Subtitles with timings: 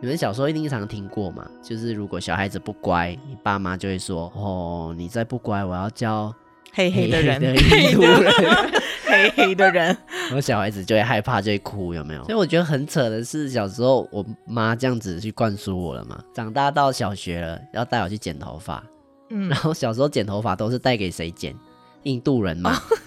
[0.00, 1.44] 你们小时候一定常听过嘛？
[1.62, 6.32] 就是如果小孩子不乖，你爸妈就会说：“哦，你再不乖，我要叫
[6.72, 7.40] 黑黑的人，
[9.08, 9.96] 黑黑的人。
[10.28, 12.22] ”然后小孩子就会害怕，就会哭，有没有？
[12.24, 16.22] 所以我觉得很扯的是，小时候我妈这样子去灌输我了嘛。
[16.32, 18.84] 长大到小学了，要带我去剪头发，
[19.30, 21.56] 嗯，然后小时候剪头发都是带给谁剪？
[22.04, 22.70] 印度人嘛。
[22.78, 22.98] 哦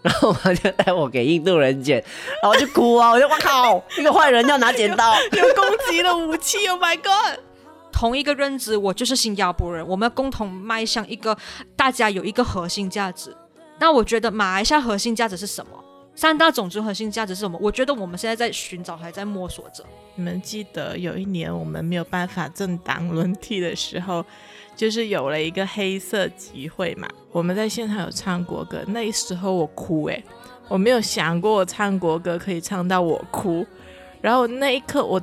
[0.02, 2.02] 然后我妈就带我给印度人剪，
[2.42, 3.10] 然后我就哭啊！
[3.10, 7.38] 我就哇靠，一个坏人要拿剪刀，有攻击的武器！Oh my god！
[7.92, 11.36] 同一个认知，我就是新加坡人，我们要共同迈向一个
[11.76, 13.36] 大家有一个核心价值。
[13.78, 15.72] 那我觉得马来西亚核心价值是什么？
[16.14, 17.58] 三大种族核心价值是什么？
[17.60, 19.84] 我觉得我们现在在寻找，还在摸索着。
[20.14, 24.24] 你们记得有一年我们没有办法政党轮替的时候？
[24.80, 30.24] 就是有了一个黑色集会嘛，我们在现场有唱国歌，那时候我哭诶，
[30.68, 33.66] 我没有想过我唱国歌可以唱到我哭，
[34.22, 35.20] 然后那一刻我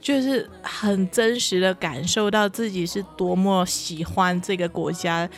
[0.00, 5.28] 就是很真实的感受到自己是多么喜欢这个国家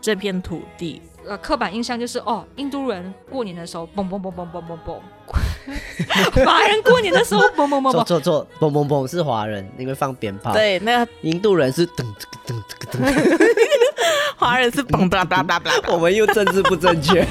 [0.00, 1.02] 这片土地。
[1.26, 4.98] 呃，刻板印象就是哦，印度人过年的时候嘣嘣嘣嘣嘣嘣嘣，
[6.44, 10.52] 华人过年的时候嘣嘣嘣嘣，错错错，嘣嘣嘣是华人，因为放鞭炮。
[10.52, 12.04] 对，那个印度人是噔
[12.46, 13.48] 噔噔噔噔，
[14.36, 17.26] 华人是嘣吧吧吧吧，我们又政治不正确。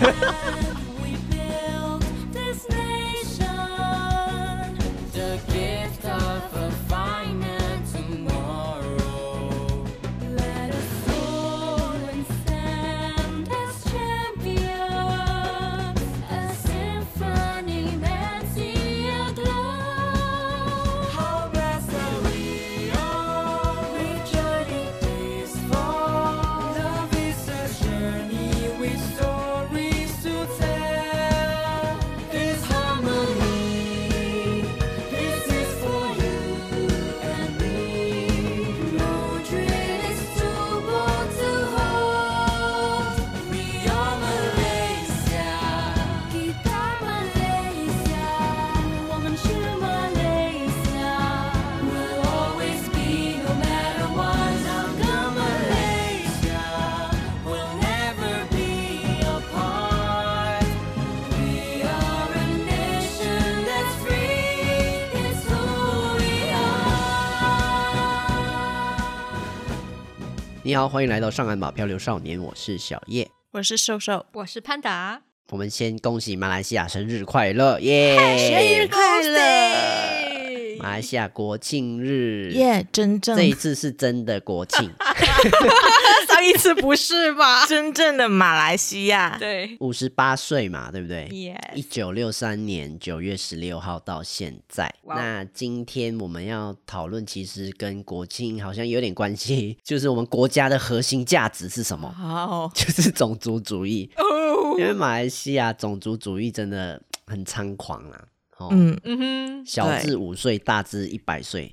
[70.72, 75.22] 你好，欢迎来到上岸吧漂流少年，我是小叶，我是瘦瘦，我是潘达。
[75.50, 78.16] 我们先恭喜马来西亚生日快乐，耶！
[78.38, 80.78] 生日快乐！
[80.80, 82.88] 马来西亚国庆日，耶！
[82.90, 84.90] 真正这一次是真的国庆。
[86.42, 87.66] 上一次不是吧？
[87.70, 91.28] 真正的马来西亚，对，五十八岁嘛，对不对？
[91.28, 91.56] 耶！
[91.76, 94.92] 一九六三年九月十六号到现在。
[95.04, 95.18] Wow.
[95.18, 102.12] 那今天我们要讨论，其实跟国庆好像有点关系， 就是我们国家的核心价值是什么？
[102.20, 102.74] 哦， oh.
[102.74, 104.10] 就是种族主义。
[104.18, 104.80] 哦，oh.
[104.80, 108.24] 因为马来西亚种族主义真的很猖狂啊！
[108.58, 111.72] 哦，嗯嗯哼，小至五岁，大至一百岁。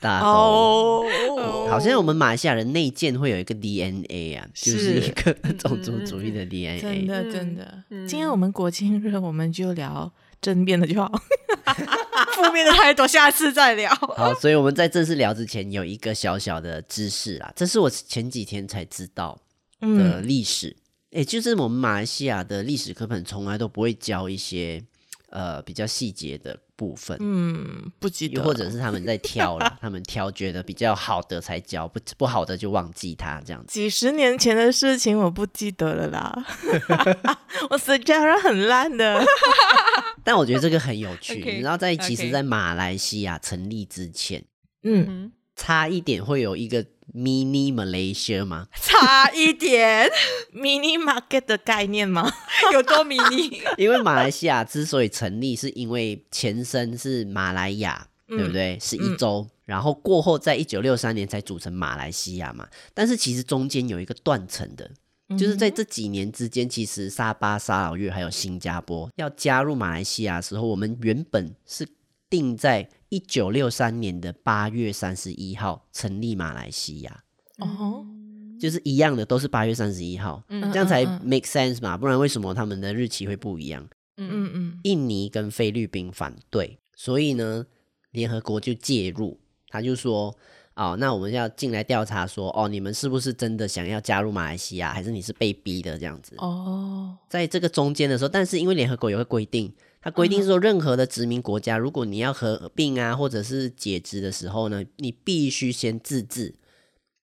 [0.00, 6.80] 大家都，oh, 好像我们马来西亚人内建会有一个 DNA 啊，就是一个种族主义的 DNA。
[6.80, 11.08] 真的真的，嗯、今天我们国庆日，我们就聊正面的就好，
[12.34, 13.88] 负面的太多，下次再聊。
[13.94, 19.40] 好，所以我们在正式聊之前，有一个小小的知识啦，这是我前几天才知道
[19.80, 20.76] 的历史。
[21.12, 24.82] 哎、嗯欸，就是我们马来西亚的历史课本从来都不会教一些
[25.30, 26.58] 呃比较细节的。
[26.82, 33.72] 部分，嗯，不记得，或者是他们在挑了， 他们挑觉得比较好的才教，不不好的就忘记他这样子。
[33.72, 36.44] 几十年前的事情我不记得了啦，
[37.70, 39.24] 我实际上很烂的。
[40.24, 44.44] 但我觉得这个很有趣，你知道，在其实，在马来西亚成立之前，
[44.82, 46.84] 嗯，差一点会有一个。
[47.14, 48.68] Mini Malaysia 吗？
[48.80, 50.08] 差一点，
[50.54, 52.32] Mini Market 的概念吗？
[52.72, 53.60] 有多 mini？
[53.76, 58.78] 因为马来西亚之所以成立，是因为前身是马来亚，嗯、对不对？
[58.80, 62.66] 是一州，嗯、然后过后在一九六三年才组成马来西亚嘛。
[62.94, 64.90] 但是其实中间有一个断层的，
[65.36, 71.86] 就是在这几年之间，其实沙巴、沙劳越还有新加坡要加入马来西亚的时候，我们原本是
[72.30, 72.88] 定在。
[73.12, 77.24] 一九六三年的八月三十一号成立马来西亚，
[77.58, 78.06] 哦，
[78.58, 83.86] 就是一样的，都是八月三十一号，嗯，这样才 make sense 嘛，不然为什么他们的日期会不一样？
[84.16, 87.66] 嗯嗯嗯，印尼跟菲律宾反对，所以呢，
[88.12, 89.38] 联合国就介入，
[89.68, 90.34] 他就说，
[90.74, 96.34] 哦，那我们要进来调查说，哦，你们是不是真的想要加入马来西亚，还是你是被逼的这样子？
[96.38, 99.70] 哦，在这个中间的时候，但是因为联合国有个规定。
[100.02, 106.56] 它规定说，任何的殖民国家，如果你要合并啊，或者是解职的时候呢，你必须先自治，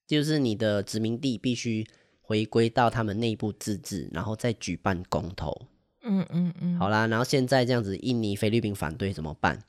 [0.08, 1.86] 就是你的殖民地必须
[2.22, 5.68] 回归到他们内部自治，然后再举办公投。
[6.04, 6.80] 嗯嗯嗯。
[6.80, 9.62] 好啦，然后现在这样子，印尼、菲律宾反对怎么办？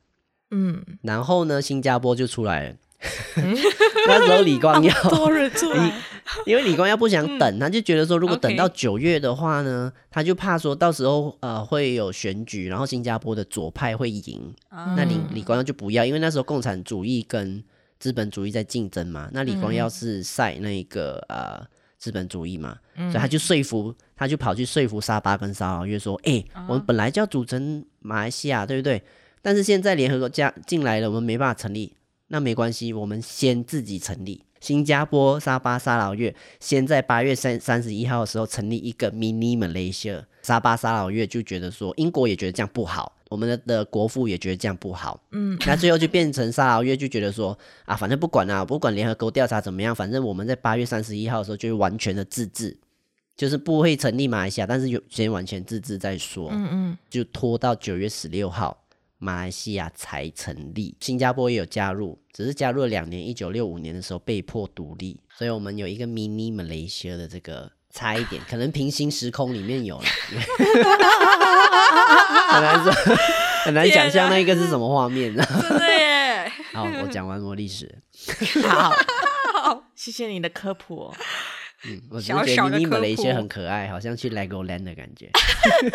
[0.52, 2.76] 嗯，然后呢，新加坡就出来了。
[4.08, 4.94] 那时候李光耀，
[6.46, 14.54] 因为李光耀不想等，他就觉得说，如果等到九月的话呢，他就怕说到时候呃会有选举，然后新加坡的左派会赢。
[14.96, 17.62] 那李李光耀就不要，因为那时候共产主义跟
[17.98, 19.28] 资本主义在竞争嘛。
[19.32, 21.66] 那李光耀是赛那个呃
[21.98, 29.02] 资本主义嘛，所以他就说服，他就跑去说服沙巴跟沙劳越说，哎，我们本来就要组成马来西亚，对不对？
[29.42, 31.92] 但是现在联合国加进来了，我们没办法成立。
[32.32, 34.44] 那没关系，我们先自己成立。
[34.60, 40.22] 新加坡、沙巴、沙劳越先在八月三三十一号的时候成立一个 mini Malaysia。
[40.42, 45.20] 沙巴、沙劳越就觉得说，英国也觉得这样不好，我们的的国父也觉得这样不好。
[45.32, 52.76] 嗯，那最后就变成沙劳越就觉得说，啊，反正不管啊，不管联合国调查怎么样，反正我们在八月三十一号的时候就是完全的自治，
[53.36, 56.48] 就是不会成立马来西亚，但是有先完全自治再说。
[56.52, 58.79] 嗯嗯，就拖到九月十六号。
[59.22, 70.04] 马来西亚才成立，新加坡也有加入，只是加入了两年，一九六五年的时候被迫独立，所以我们有一个 mini Malaysia 的这个差一点， 可能平行时空里面有了，
[72.48, 72.90] 很难说，
[73.66, 75.44] 很难想象那个是什么画面呢？
[75.60, 76.50] 真的耶！
[76.72, 77.98] 好，我讲完我历史，
[78.66, 78.90] 好，
[79.94, 81.14] 谢谢你的科普哦。
[81.86, 85.30] 嗯，我只是觉得 mini Malaysia 很可爱，好像去 Legoland 的感觉。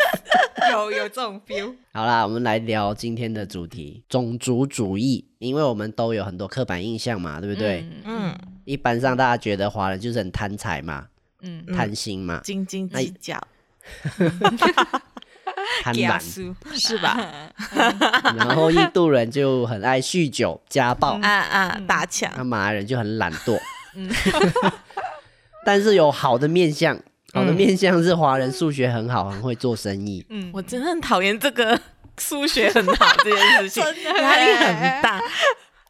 [0.72, 1.74] 有有这种 feel。
[1.94, 5.24] 好啦，我们来聊今天的主题——种族主义。
[5.38, 7.86] 因为我们都有很多刻板印象嘛，对不对？
[8.04, 8.32] 嗯。
[8.32, 11.06] 嗯，一般上大家觉得华人就是很贪财嘛，
[11.42, 13.40] 嗯，贪心嘛，斤斤计较，
[15.82, 16.18] 贪婪
[16.74, 17.16] 是吧？
[18.36, 22.32] 然后印度人就很爱酗酒、家暴，啊啊，打抢。
[22.36, 23.60] 那马来人就很懒惰。
[25.66, 25.68] 嗯。
[25.68, 26.96] 但是有好的面相，
[27.32, 30.24] 好的面相是华人数学很好，很会做生意。
[30.30, 31.78] 嗯，我真的很讨厌这个
[32.18, 33.82] 数学很好这件事情，
[34.14, 35.20] 压力很大。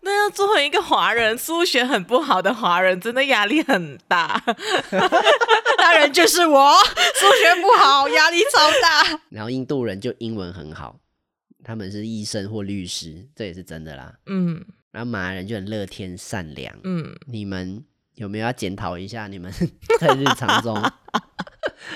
[0.00, 4.43] 那要作为一个华人，数学很不好的华人，真的压力很大。
[5.78, 9.20] 那人就是我，数学不好，压力超大。
[9.31, 11.00] 然后印度人就英文很好，
[11.64, 14.14] 他们是医生或律师，这也是真的啦。
[14.26, 16.75] 嗯，然后马来人就很乐天善良。
[16.82, 17.84] 嗯，你们。
[18.17, 19.51] 有没有要检讨一下你们
[20.01, 20.83] 在日常中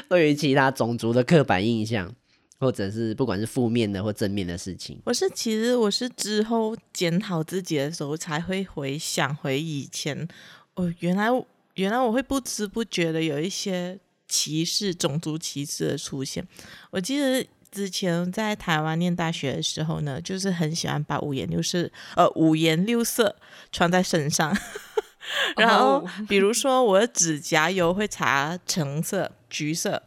[0.08, 2.14] 对于其他种族的刻板印象，
[2.58, 5.00] 或者是不管是负面的或正面的事情？
[5.04, 10.28] 我是其实我是之后检讨自己的时候才会回想回以前，
[10.74, 11.28] 哦，原来
[11.74, 16.46] 原来我会不知不觉的有一些歧视、种族歧视的出现。
[16.90, 23.36] 我记得之前在台湾念大学的时候呢，就是很喜欢把五颜六色呃五颜六色
[23.72, 24.54] 穿在身上。
[25.56, 30.02] 然后，比如说我的指甲油会擦橙色、橘色，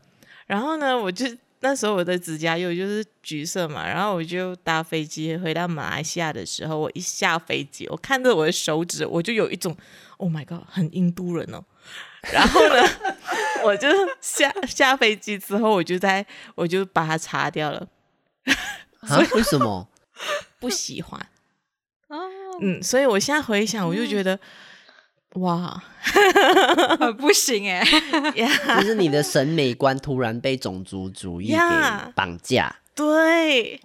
[0.48, 1.26] 然后呢，我就
[1.62, 9.76] 那时候我的指甲油就是橘色嘛，然后我就搭飞机回到马来西亚的时候，我一下飞机，我看着我的手指，我就有一种
[10.18, 11.64] Oh my God，很印度人哦。
[12.32, 12.84] 然后呢，
[13.64, 13.88] 我就
[14.20, 16.26] 下下飞机之后，我就在
[16.56, 17.88] 我就把它擦掉了。
[19.02, 19.20] 啊？
[19.34, 19.88] 为什么？
[20.60, 21.26] 不喜欢。
[22.62, 24.40] 嗯，所以我现在回想，我就觉得。
[25.36, 25.84] 哇，
[27.18, 27.84] 不行哎！
[28.80, 31.58] 就是你的审美观突然被种族主义给
[32.14, 32.76] 绑架。
[32.94, 33.82] 对，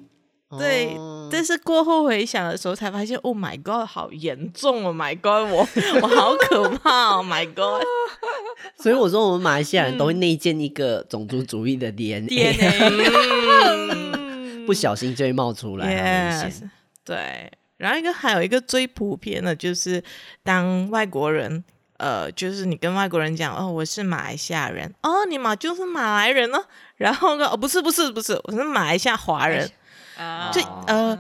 [0.59, 0.95] 对，
[1.33, 5.67] 但是过后回想的时候才发现，Oh my God，好严重！Oh my God，我
[6.03, 7.83] 我好可怕！Oh my God！
[8.77, 12.55] 所以我说，我们马来西亚人都会内建一个种族主义的 DNA，
[14.67, 16.43] 不小心就会冒出来。
[17.05, 17.51] 对。
[17.79, 20.03] 然后一个还有一个最普遍的，就是
[20.43, 21.65] 当外国人，
[21.97, 26.59] 呃，就是你跟外国人讲，哦，我是马来西亚人，哦，你嘛就是马来人呢，
[26.99, 29.71] 然后呢，哦，不是不是不是，我是马来西亚华人，
[30.19, 31.19] 啊，就呃，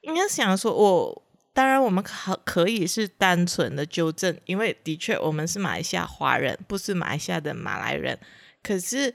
[0.00, 1.22] 应该想说，我
[1.52, 8.18] 当然我们可可以是单纯的纠正，因为的确我们是马来西亚华人，不是马来西亚的马来人，
[8.62, 9.12] 可是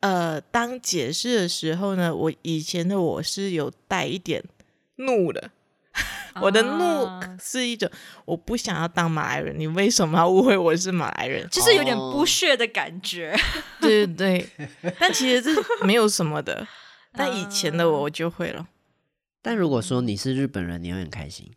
[0.00, 4.44] 呃，当解释的时候呢，我以前的我是有带一点
[4.96, 5.50] 怒的。
[6.40, 7.06] 我的怒
[7.42, 7.90] 是一种，
[8.24, 11.46] 我不想要当马来人，你为什么要误会我是马来人？
[11.50, 13.36] 就是有点不屑的感觉。
[13.80, 14.48] 对对
[14.80, 16.66] 对，但其实这没有什么的。
[17.14, 18.66] 但以前的我，我就会了。
[19.42, 21.52] 但如果说你是日本人，你会很开心。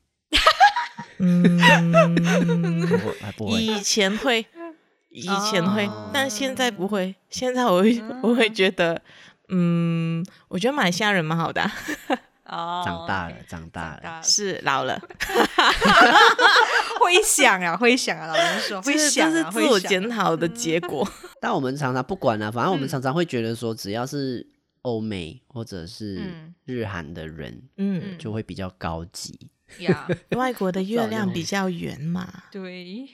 [1.17, 1.41] 嗯，
[2.85, 3.61] 不会，不会。
[3.61, 4.45] 以前会，
[5.09, 7.15] 以前会，但现在不会。
[7.29, 9.01] 现在我会，我会觉得
[9.47, 11.71] 嗯，我觉得马来西亚人蛮好的、啊。
[12.45, 14.99] 哦，长大了，长大了，是老了，
[17.01, 21.07] 会想啊，会想啊，老人说会想、啊，这是自我检讨的结果。
[21.41, 24.45] 但我们常常不管啊，反正我们常常会觉得说，只要是
[24.83, 26.21] 欧美或者是
[26.65, 29.49] 日韩的人，嗯，就会比较高级。
[29.79, 33.07] 呀，外国的月亮比较圆嘛，对，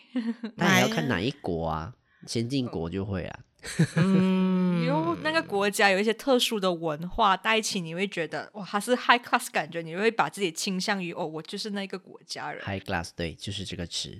[0.56, 1.94] 那也要看哪一国啊，
[2.28, 3.40] 先进国就会啊。
[3.96, 12.62] 嗯，因为那个国家有一些特殊的文化带起，你会觉得哇，它是 high class 感觉，你会把自己倾向于哦，我就是那个国家人。
[12.64, 14.20] high class 对，就是这个词。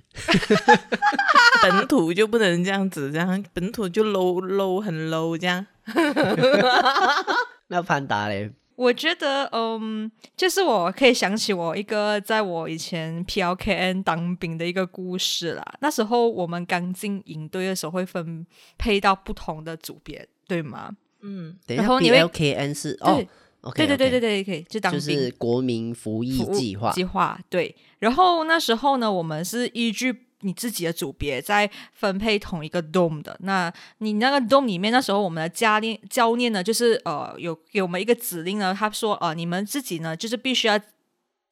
[1.62, 5.66] 本土就不能这样子，这样本土就 low low 很 low 这样。
[7.68, 8.52] 那潘达嘞？
[8.76, 15.74] 我觉得，嗯，就是我可以想起我一个在我以前 PLKN 当兵的一个故事啦。
[15.80, 18.46] 那时候我们刚进营队的时候，会分
[18.78, 20.90] 配到不同的组别，对吗？
[21.20, 23.28] 嗯，等一下，PLKN 是哦对
[23.70, 27.38] ，okay, 对对对对对，可以就当兵，就是国民服役计划计划。
[27.48, 30.26] 对，然后那时候呢，我们是依据。
[30.42, 40.78] 你自己的组别在分配同一个 dome 的，那你那个 dome 里面，那时候我们的教练教练呢，就是呃有给我们一个指令呢，他说呃你们自己呢就是必须要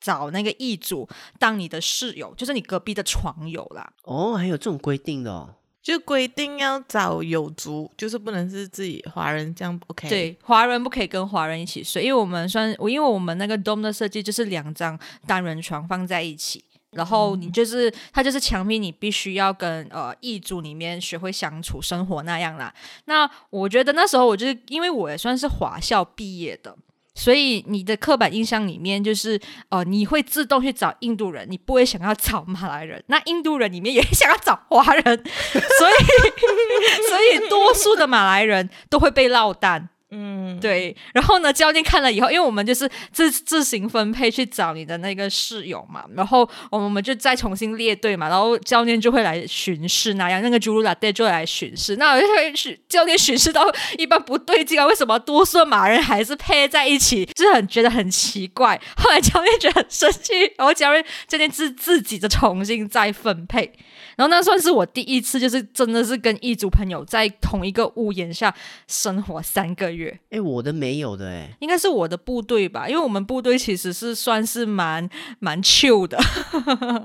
[0.01, 3.93] 找那个异族当你的室友，就是你隔壁的床友啦。
[4.05, 10.09] 哦，还有这种规定的哦，就规定要找有族，就是不能是自己华人这样 OK？
[10.09, 16.65] 对，华人不可以跟华人一起睡，因为我们算，因为我们那个 dome 的设计就是两张单人床放在一起。
[16.93, 22.75] 然后你就是、嗯、他就是强逼你必须要跟呃异族里面学会相处生活那样啦。
[23.05, 26.77] 那我觉得那时候我就是因为我也算是华校毕业的，
[27.15, 33.03] 所以你的刻板印象里面就是呃你会自动去找印度人，你不会想要找马来人。
[33.07, 35.95] 那印度人里面也想要找华人， 所以
[37.09, 39.89] 所以多数的马来人都会被落单。
[40.13, 58.81] 嗯，对，然后呢，教练看了以后，因为我们就是自自行分配去找你的那个室友嘛，然后我们就再重新列队嘛，然后教练就会来巡视那样，那个朱鲁拉队就来巡视，那我就会去教练巡视到一般不对劲啊，为什么多数马人还是配在一起，就是很觉得很奇怪。
[58.97, 63.73] 后来教练觉得很生气，然后教练教练自自己的重新再分配。
[64.21, 68.55] 然后那算是我第一次，就是真的是跟异族朋友在同一个屋檐下
[68.87, 70.21] 生活三个月。
[70.29, 75.09] 哎，我的没有的哎，应该是我的部队吧，因为我们部队其实是算是蛮
[75.39, 76.19] 蛮 chill 的，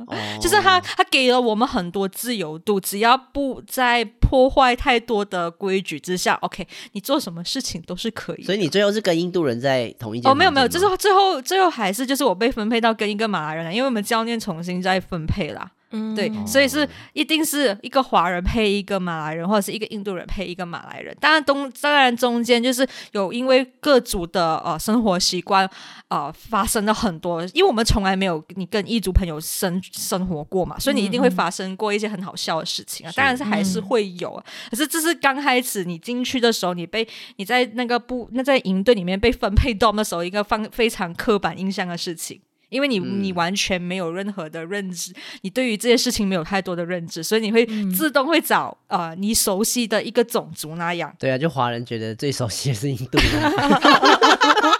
[0.08, 8.44] 哦、 就是他他给了我们很多自由度，只要不在破坏太多的规矩之下，OK，你做什么事情都是可以。
[8.44, 10.30] 所以你最后是跟印度人在同一间？
[10.30, 15.72] 哦，没有没有，就是最后最后还是就是我被分配到跟一个马来人，因为我们教练重新再分配啦。
[16.16, 21.16] 对，所以是一定是一个华人配一个马来人，或者是一个印度人配一个马来人。
[21.20, 25.70] 当然东当然中间就是有因为各族的呃生活习惯
[26.10, 33.12] 呃发生了很多，因为我们从来没有你跟异族朋友生生活过嘛，所以你一定会发生过一些很好笑的事情啊。
[33.16, 42.42] 当然是还是会有，嗯、可是这是刚开始你进去的时候，你被你在那个部那在营队里面被分配到的时候，一个方非常刻板印象的事情。
[42.70, 51.14] 因为你你完全没有任何的认知，你对于这些事情没有太多的认知，所以你会自动会找啊、呃、你熟悉的一个种族那样。
[51.20, 53.52] 对啊，就华人觉得最熟悉的是印度人。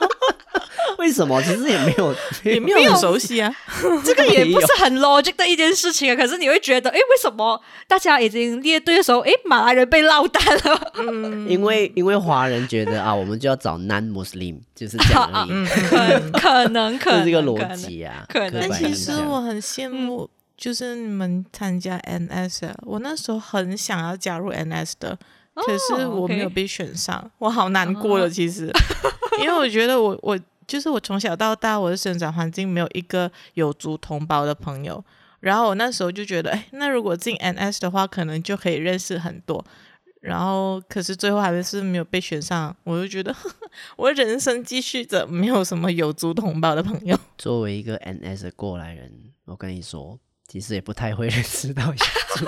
[1.06, 1.40] 为什么？
[1.44, 3.56] 其实也 没有，也没有很熟悉啊。
[4.04, 6.16] 这个也不是很 logic 的一件事情啊。
[6.16, 10.92] 可是你会觉得，哎，为什么大家已经列队的时候，哎，马来人被落单了？
[10.98, 16.32] 嗯，因为因为华人觉得啊，我们就要找 non-Muslim，就是这样 而已。
[16.32, 18.26] 可可能可能这是这个逻辑啊。
[18.28, 18.68] 可能。
[18.68, 25.16] 但其实我很羡慕，就是你们参加 NS，我那时候很想要加入 NS 的，
[25.54, 28.28] 可是我没有被选上，我好难过了。
[28.28, 28.72] 其实，
[29.40, 30.40] 因为我觉得我我。
[30.68, 35.04] 就是我从小到大，我的生长环境没有一个有族同胞的朋友。
[35.42, 39.64] 然后我那时候就觉得，哎，那如果进 NS 的话，可能就可以认识很多。
[40.22, 42.76] 然后，可是最后还是没有被选上。
[42.84, 43.36] 我就觉得，
[43.96, 47.16] 我人生继续着没有什么有族同胞的朋友。
[47.38, 49.12] 作为一个 NS 的过来人，
[49.46, 50.18] 我跟你说，
[50.48, 52.46] 其实也不太会认识到有族。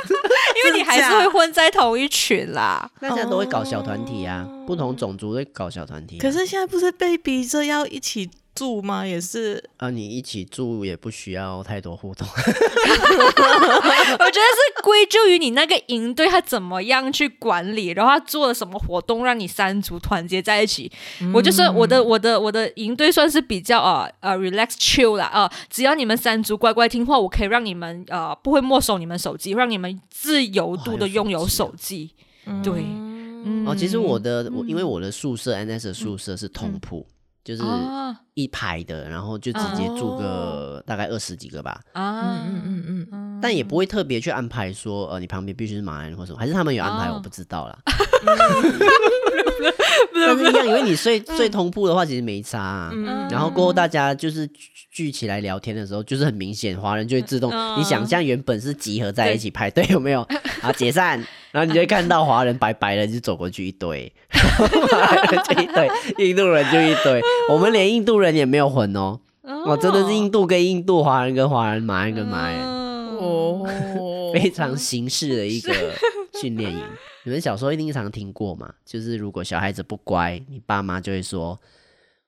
[0.68, 6.18] 因为你还是会混在同一群啦，大家都会搞小团体啊，不同种族会搞小团体。
[6.18, 9.06] 可是现在不是被逼着要一起住吗？
[9.06, 12.28] 也是啊，你一起住也不需要太多互动。
[12.36, 20.92] 我觉得是归咎于你那个营队他怎么样去管理，然后他做了什么活动让你三族团结在一起。
[21.22, 32.12] 嗯、我就是我的我的我的营队算是比较啊啊 relax chill 啦啊、呃，只要你们三族乖乖听话，我可以让你们呃不会没收你们手机，让你们自由度的拥有手机。
[32.64, 32.84] 对。
[33.66, 37.06] 哦，其实我的我因为我的宿舍 NS 的宿舍是通铺，
[37.48, 37.64] 就是
[38.34, 41.80] 一排的，然后就直接住个大概二十几个吧。
[41.94, 47.80] 啊，嗯嗯嗯嗯，但也不会特别去安排说，呃，你旁边必须是马来人或什么，还是他们有安排，我不知道啦。
[50.14, 52.92] 但是一样，因为你睡睡通铺的话，其实没差啊。
[53.32, 54.46] 然后过后大家就是
[54.92, 57.50] 聚起来聊天的时候，就是很明显，华人就会自动，
[57.80, 60.22] 你想象原本是集合在一起排队，有没有？
[60.62, 61.24] 啊，解散，
[61.58, 64.14] 然后你就会看到华人白白的就走过去一堆，
[64.92, 65.90] 马来人就一堆，
[66.28, 69.20] 印度人就一堆， 我们连印度人也没有混哦。
[69.66, 73.66] 我，真的是印度跟印度，华人跟华人，马来人跟马来人，哦，
[74.36, 75.74] 非常形式的一个
[76.40, 76.84] 训练营。
[77.24, 78.72] 你们小时候一定常听过嘛？
[78.86, 81.60] 就是如果小孩子不乖，你爸妈就会说：“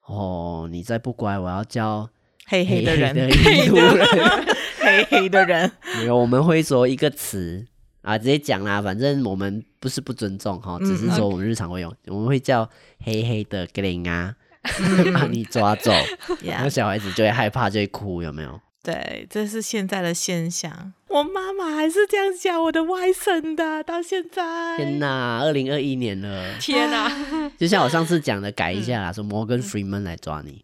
[0.08, 2.10] 哦，你再不乖，我要教
[2.48, 4.08] 黑黑的人，印度人，
[4.82, 7.68] 黑黑的人。”没有，我们会说一个词
[8.02, 8.82] 啊，直接讲啦。
[8.82, 12.70] 反正我们不是不尊重哈，只是说我们日常会用，我们会叫
[13.04, 14.36] 黑黑的格林啊。
[15.14, 15.90] 把你抓走，
[16.44, 18.60] 然后小孩子就会害怕，就会哭，有没有？
[18.84, 20.94] 对，这是现在的现象。
[21.08, 24.76] 我妈妈还是这样讲我的外甥的，到现在。
[24.76, 26.58] 天哪，二零二一年了！
[26.60, 27.10] 天哪，
[27.58, 30.64] 就像我上次讲的，改一下啦， 说 Morgan Freeman 来抓你。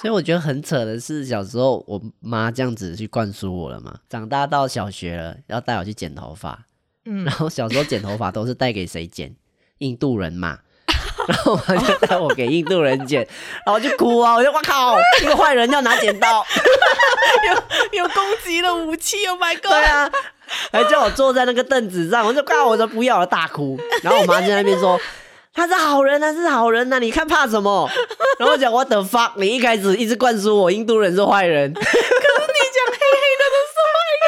[0.00, 6.66] 所以我觉得很扯的是，小时候我妈这样子去灌输我了嘛，长大到小学了，要带我去剪头发。
[7.04, 9.34] 嗯，然后小时候剪头发都是带给谁剪？
[9.78, 10.60] 印度人嘛。
[11.26, 13.20] 然后我就带我给印度人剪，
[13.64, 14.34] 然后我就哭啊！
[14.34, 16.44] 我就哇靠，一个坏人要拿剪刀，
[17.92, 19.70] 有有攻击的武器，Oh my god！
[19.72, 20.08] 对啊，
[20.70, 23.76] 还叫我坐在那个凳子上，我就靠，我说不要了，大哭。
[24.02, 25.00] 然后我妈就在那边说
[25.56, 27.88] ：“他是好人，他是好人呐、啊，你看怕什么？”
[28.38, 29.32] 然后我讲：“What the fuck？
[29.36, 34.26] 你一开始一直灌输我印度人是坏人。”可是你讲黑黑都是坏人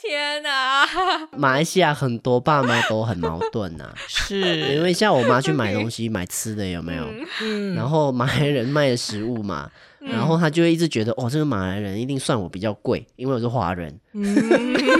[0.00, 1.28] 天哪！
[1.36, 7.04] 马来西亚很多爸妈都很矛盾呐、啊，是因为像我妈去买东西买吃的有没有？
[7.42, 13.98] 嗯，然后马来人卖的食物嘛，嗯、然后他就会一直觉得哦，这个马来人一定算我比较贵，因为我是华人。
[14.14, 14.24] 嗯，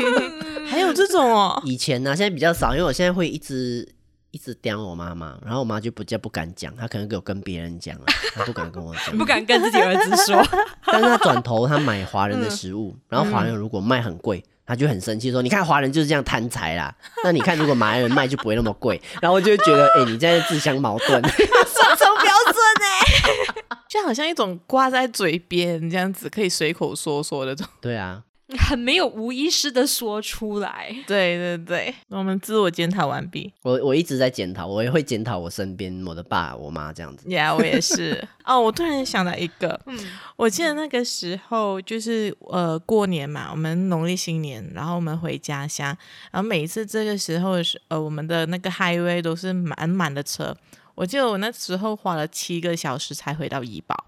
[0.67, 1.61] 还有这种哦？
[1.65, 3.87] 以前呢、啊，现在比较少，因为我现在会一直
[4.31, 10.43] 一直刁我妈妈，然后我妈就不叫不敢讲，她可能有跟别人讲了， 她不敢跟我讲，不敢跟自己儿子说。
[10.87, 14.45] 但是她转头她买华人的食物，嗯、然后华人如果卖很贵。
[14.67, 16.95] 她就很生气，说：“你看华人就是这样贪财啦。
[17.25, 19.03] 那你看，如果马来人卖就不会那么贵。
[19.21, 27.73] 然后我就会觉得，哎、欸，你现在自相矛盾，双重标准哎，就好像一种挂在嘴边这样子，可以随口说说的这种。
[27.81, 28.23] 对啊。
[28.59, 33.53] 很没有无意识的说出来，对对对，我们自我检讨完毕。
[33.63, 37.29] 我我一直在检讨，我也会检讨我身边我的爸我妈这样子。
[37.31, 38.27] 呀，yeah, 我也是。
[38.45, 39.99] 哦，我突然想到一个，嗯，
[40.37, 45.97] 我记得那个时候就是呃过年嘛，我们农历新年，然后我们回家乡，
[46.33, 50.57] 然后每一次这个时候是呃我们的那个 highway 都是满满的车。
[50.97, 54.05] 我记得我那时候花了七个小时才回到怡保，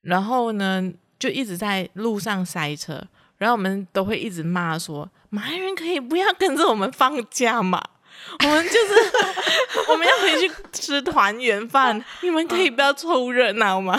[0.00, 3.02] 然后呢，就一直在路上塞车，
[3.38, 7.82] 然后我们都会一直骂说：“马来人可以不要跟着我们放假嘛？
[8.44, 8.94] 我们就是
[9.90, 13.98] 我们要回去吃团圆饭，你们可以不要凑热闹吗？”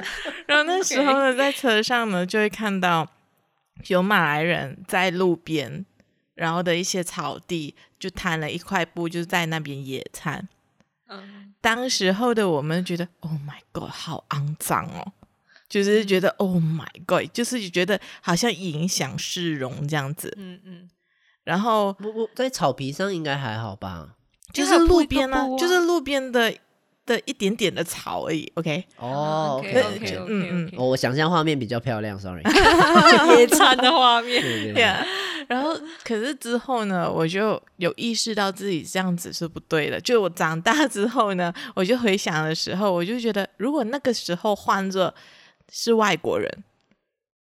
[0.46, 3.06] 然后那时候呢，在车上呢，就会看到
[3.88, 5.84] 有马来人在路边，
[6.34, 10.48] 然后的一些草地就摊了一块布，就在那边野餐。
[11.08, 15.12] 嗯，当时候的我们觉得：“Oh my God，好肮脏哦！”
[15.70, 20.34] 就是觉得 Oh my God，就是觉得好像影响市容这样子。
[20.36, 20.90] 嗯嗯。
[21.44, 24.16] 然后不不，在草皮上应该还好吧？
[24.52, 26.52] 就是路边呢，就是路边的
[27.06, 28.50] 的一点点的草而已。
[28.56, 28.84] OK。
[28.96, 30.26] 哦，OK OK OK。
[30.28, 30.72] 嗯嗯。
[30.76, 32.42] 我想象画面比较漂亮，Sorry。
[33.38, 34.42] 野餐的画面。
[34.42, 34.82] 对对。
[35.48, 40.00] 然后，可是之后呢，我就有意识到自己这样子是不对的。
[40.00, 45.14] 就我长大之后呢，我就回想的时候，我就觉得，如果那个时候换着。
[45.70, 46.64] 是外国人，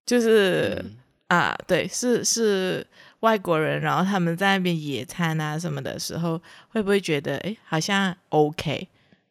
[0.06, 0.96] 就是、嗯、
[1.28, 2.86] 啊，对，是是
[3.20, 8.88] 外国人，然后他们在那边野餐啊什么的时候，会不会觉得哎，好像 OK？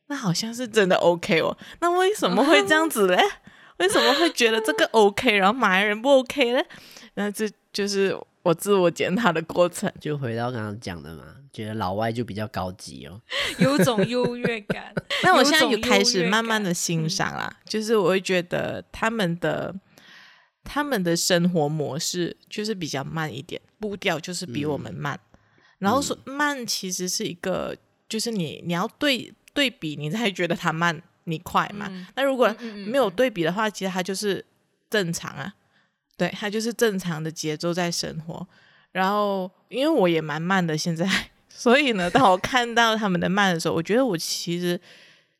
[0.07, 1.57] 那好像是真的 OK 哦。
[1.79, 3.15] 那为什么会这样子嘞？
[3.15, 3.31] 嗯、
[3.77, 6.61] 为什么会觉得这个 OK，然后马来人不 OK 呢？
[7.15, 9.91] 那这就是我自我检讨的过程。
[9.99, 11.23] 就回到刚刚讲的嘛，
[11.53, 13.21] 觉得老外就比较高级哦，
[13.59, 14.91] 有种优越感。
[15.21, 19.73] 那我现在有开始慢慢的欣赏啦，嗯、就是我会觉得他们的
[20.63, 25.13] 他们的生活模式就是比较慢一点，步调就是比我们慢。
[25.15, 25.39] 嗯、
[25.77, 27.77] 然后说慢其实是一个，
[28.09, 31.85] 就是你你要对对比，你才觉得他慢，你快嘛。
[31.91, 32.51] 嗯、那如果
[32.87, 34.43] 没有对比的话，其实他就是
[34.89, 35.53] 正常啊，
[36.17, 38.47] 对，他就是正常的节奏在生活。
[38.91, 41.07] 然后因为我也蛮慢的，现在。
[41.55, 44.79] 所以呢，当我看到他们的慢的时候，我觉得我其实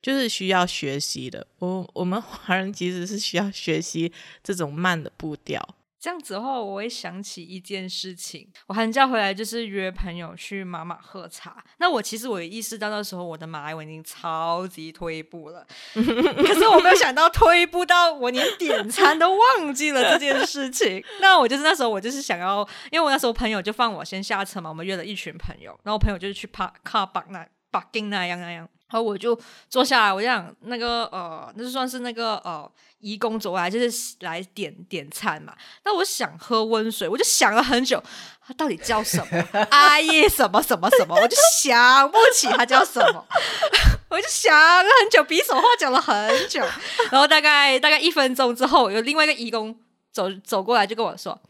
[0.01, 1.45] 就是需要学习的。
[1.59, 4.11] 我我们华人其实是需要学习
[4.43, 5.75] 这种慢的步调。
[6.03, 8.45] 这样子的话，我会想起一件事情。
[8.67, 11.63] 我寒假回来就是约朋友去马马喝茶。
[11.77, 21.01] 那我其实我也意识到那时候我的马来文已经超级退步了， 可是我没有想到退步到我连点餐都忘记了这件事情。
[21.21, 28.67] 那我就是那时候我就是想要，因为我那时候朋友就放我先下车嘛，我们约了一群朋友，然后我朋友就是去帕卡巴那巴金那样那样。
[28.93, 29.37] 然后我就
[29.71, 35.51] 坐下来，我就想那个呃，那就算是那个呃，义工走过来就是来点点餐嘛。
[35.83, 38.01] 那我想喝温水，我就想了很久，
[38.45, 39.47] 他到底叫什么？
[39.71, 41.15] 阿叶什么什么什么？
[41.19, 43.25] 我就想不起他叫什么，
[44.09, 46.61] 我就想了很久，比手画脚了很久。
[47.09, 49.75] 然后大概大概一分钟之后，有另外一个义工
[50.11, 51.41] 走走过来，就跟我说：“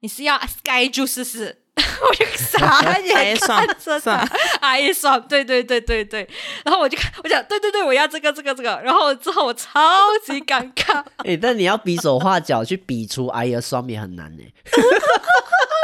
[0.00, 1.62] 你是要 Sky Juice 是不是？”
[2.08, 4.28] 我就傻眼看着他，
[4.60, 6.28] 哎爽，对对对对对，
[6.64, 9.80] 然后我就看，我讲，对对对，我要这个这个这个，然后之后我超
[10.24, 10.98] 级尴尬。
[11.24, 14.42] 哎、欸，但你要比手画脚去比出哎呀爽也很难呢。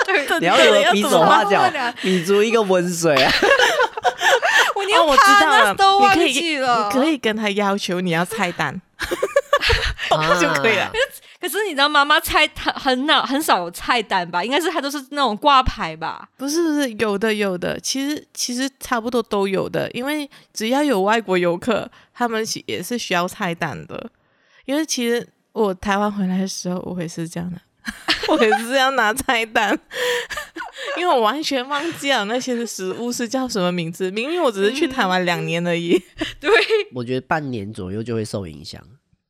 [0.06, 3.32] 对，你要怎么比手画脚比出一个温水啊？
[4.74, 5.74] 我连我知道了。
[5.74, 8.80] 都忘记了，你可以跟他要求你要菜单，
[10.40, 10.90] 就可以了。
[11.48, 14.42] 可是你知道妈妈菜他很少很少有菜单吧？
[14.42, 16.28] 应该是他都是那种挂牌吧？
[16.36, 19.88] 不是不是，有的有的，其实其实差不多都有的。
[19.92, 24.10] 因为只要有外国游客，他们也是需要菜单的。
[24.64, 27.60] 因为其实我台湾回来的时候，我也是这样的，
[28.28, 29.78] 我也是要拿菜单，
[30.98, 34.10] 因为我完全忘记了那些食物是叫什么名字。
[34.10, 36.02] 明明我只是去台湾两年而已。
[36.40, 36.50] 对，
[36.92, 38.82] 我觉得半年左右就会受影响。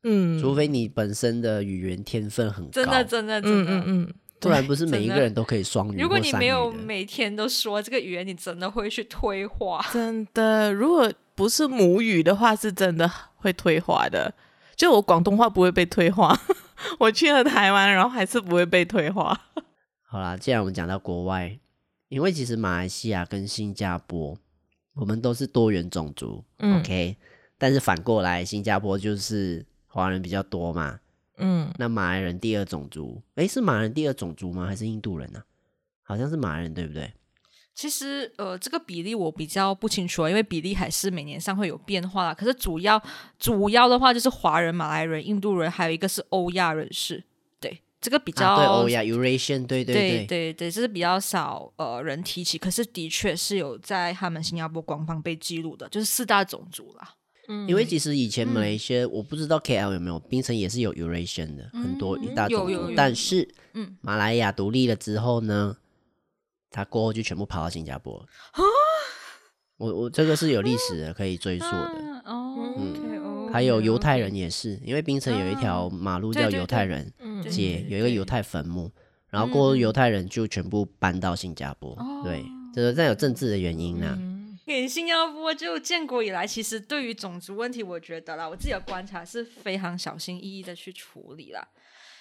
[0.09, 5.99] 嗯，除非你本身的语言天分很高，真的真的真的，嗯嗯，不然不是每一个人都可以双语。
[5.99, 9.85] 如果你没有每天都说这个语言，你真的会去退化。
[9.91, 14.33] 真的，如果不是母语的话，是真的会退化的。
[14.75, 16.39] 就我广东话不会被退化，
[16.99, 19.37] 我去了台湾，然后还是不会被退化。
[20.03, 21.59] 好啦，既然我们讲到国外，
[22.07, 24.37] 因为其实马来西亚跟新加坡，
[24.95, 27.17] 我们都是多元种族，嗯，OK，
[27.57, 29.65] 但是反过来，新加坡就是。
[29.97, 30.99] 华人比较多嘛，
[31.37, 34.67] 嗯，那马来人第二种族，诶，是马来人第二种族吗？
[34.67, 35.39] 还是印度人呢？
[35.39, 35.45] 啊？
[36.03, 37.11] 好像是马来人，对不对？
[37.73, 42.31] 其实，呃，这个比例我比较不清楚啊，因为比例还是每年上会有变化啦。
[42.31, 43.01] 可是主要
[43.39, 47.23] 主要的话就是华人、马来人、印度人，还有一个是欧亚人士，
[47.59, 57.15] 对，这个比较、啊、对欧亚 Eurasian，对对对对对对，这是比较少呃人提起，可是的确是有在他们新加坡官方被记录的，就是四大种族啦。
[57.67, 62.67] 因为其实以前马来西亚，我不知道 KL 有没有，槟城也是有 Eurasian 的，嗯、很多一大种。
[62.67, 62.93] 族。
[62.95, 65.77] 但是，嗯，马来亚独立了之后呢，
[66.69, 68.17] 他过后就全部跑到新加坡。
[68.51, 68.59] 啊、
[69.77, 72.21] 我我这个是有历史的，可以追溯的。
[72.25, 77.09] 哦，嗯，还有犹太人也是，因为槟城有一条马路叫犹太人
[77.49, 78.91] 街，有一个犹太坟墓，
[79.29, 81.97] 然后过后犹太人就全部搬到新加坡。
[82.25, 84.19] 对，这个这有政治的原因呢。
[84.67, 91.65] 给新加坡就建国以来，其实对于种族问题，我觉得啦，我自己的观察是非常小心翼翼的去处理啦。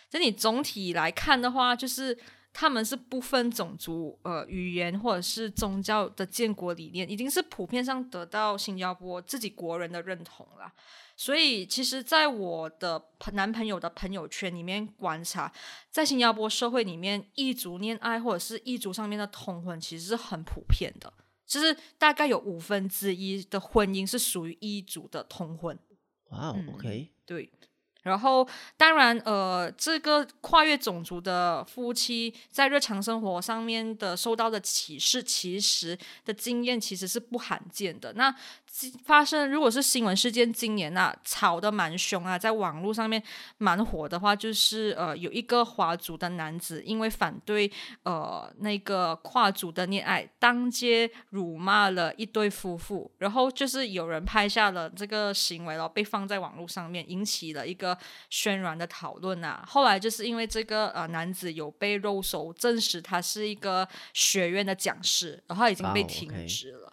[0.08, 2.16] 就你总体来看的话，就是
[2.52, 10.72] 他们是不分种族、呃语言或者是宗教的建国理念，已经是普遍上得到新加坡自己国人的认同了。
[11.16, 15.52] 所以，其实，在我的男朋友的朋友圈里面观察，
[15.90, 21.12] 在新加坡社会里面，异族恋爱或者是异族上面的通婚，其实是很普遍的。
[21.46, 25.78] 就是大概有五分之一的婚姻是属于一族的通婚。
[26.30, 27.50] 哇、wow，OK，对。
[28.06, 38.12] 然后，当然，呃，这个跨越种族的夫妻在日常生活上面的受到的启示，其实的经验其实是不罕见的。
[38.12, 38.32] 那
[39.04, 43.20] 发生如果是新闻事件，今年啊吵得蛮凶啊，在网络上面
[43.58, 47.70] 蛮火的话，就是呃有一个华族的男子因为反对
[48.04, 57.95] 呃那个跨族的恋爱，当街辱骂了一对夫妇，然后就是有人拍下了这个行为然后，被放在网络上面，引起了一个。
[58.30, 66.86] 渲染的讨论啊，后来就是因为这个呃男子有被肉搜，证实他是一个学院的讲师，然后已经被停职了。
[66.86, 66.92] Oh,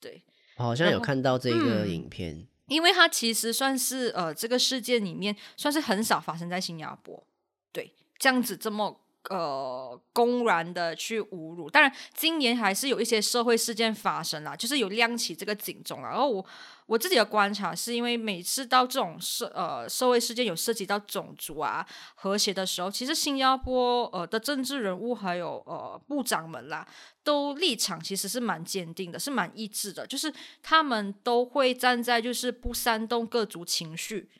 [0.00, 0.22] 对，
[0.56, 7.26] 我好像有看到这个影片，嗯，因为他其实算是呃这个事件里面算是很少发生在新加坡，
[7.72, 16.08] 对，这样子这么呃，公然的去侮辱，当然今年还是有一些社会事件发生啦，就是有亮起这个警钟了。
[16.08, 16.46] 然后我
[16.86, 26.86] 我自己的观察是因为每次到这种社呃社会事件有涉及到种族啊和谐的时候，其实新加坡呃的政治人物还有呃部长们啦，
[27.22, 34.30] 都立场其实是蛮坚定的，是蛮一致的，就是他们都会站在就是不煽动各族情绪。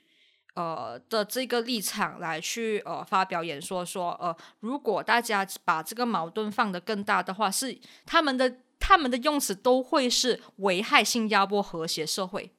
[0.58, 12.52] 呃的这个立场来去呃发表演说说呃，如果大家把这个矛盾放得更大的话，是他们的他们的用词都会是危害新加坡和谐社会，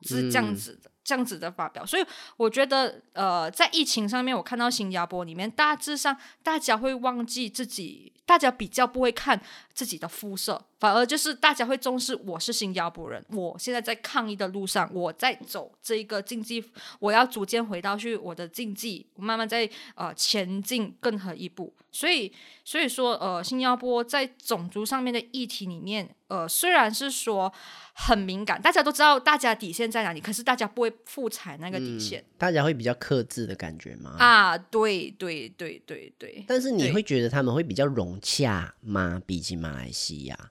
[0.00, 0.88] 是这样子的。
[0.88, 2.04] 嗯这样子的发表，所以
[2.36, 9.40] 我觉得，呃，在疫情上面，我看到新加坡里面，大致上大家会忘记自己，大家比较不会看
[9.78, 16.64] 自己的肤色，反而就是大家会重视我是新加坡人，我现在在抗疫的路上，我在走这一个竞技，
[16.98, 21.72] 我要逐渐回到去我的竞技，慢慢在呃前进更后一步。
[21.92, 22.30] 所以，
[22.64, 27.52] 所以说，呃，新加坡在种族上面的议题里面，呃，虽然是说。
[28.00, 34.14] 很敏感，大家都知道大家底线在哪里，可是大家不会复踩那个底线，嗯，大家会比较克制的感觉吗？
[34.20, 36.44] 啊，对对对对对。
[36.46, 39.20] 但是你会觉得他们会比较融洽吗？
[39.26, 40.50] 比起马来西亚，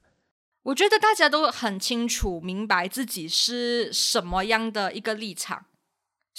[0.63, 5.65] 我觉得大家都很清楚明白自己是什么样的一个立场。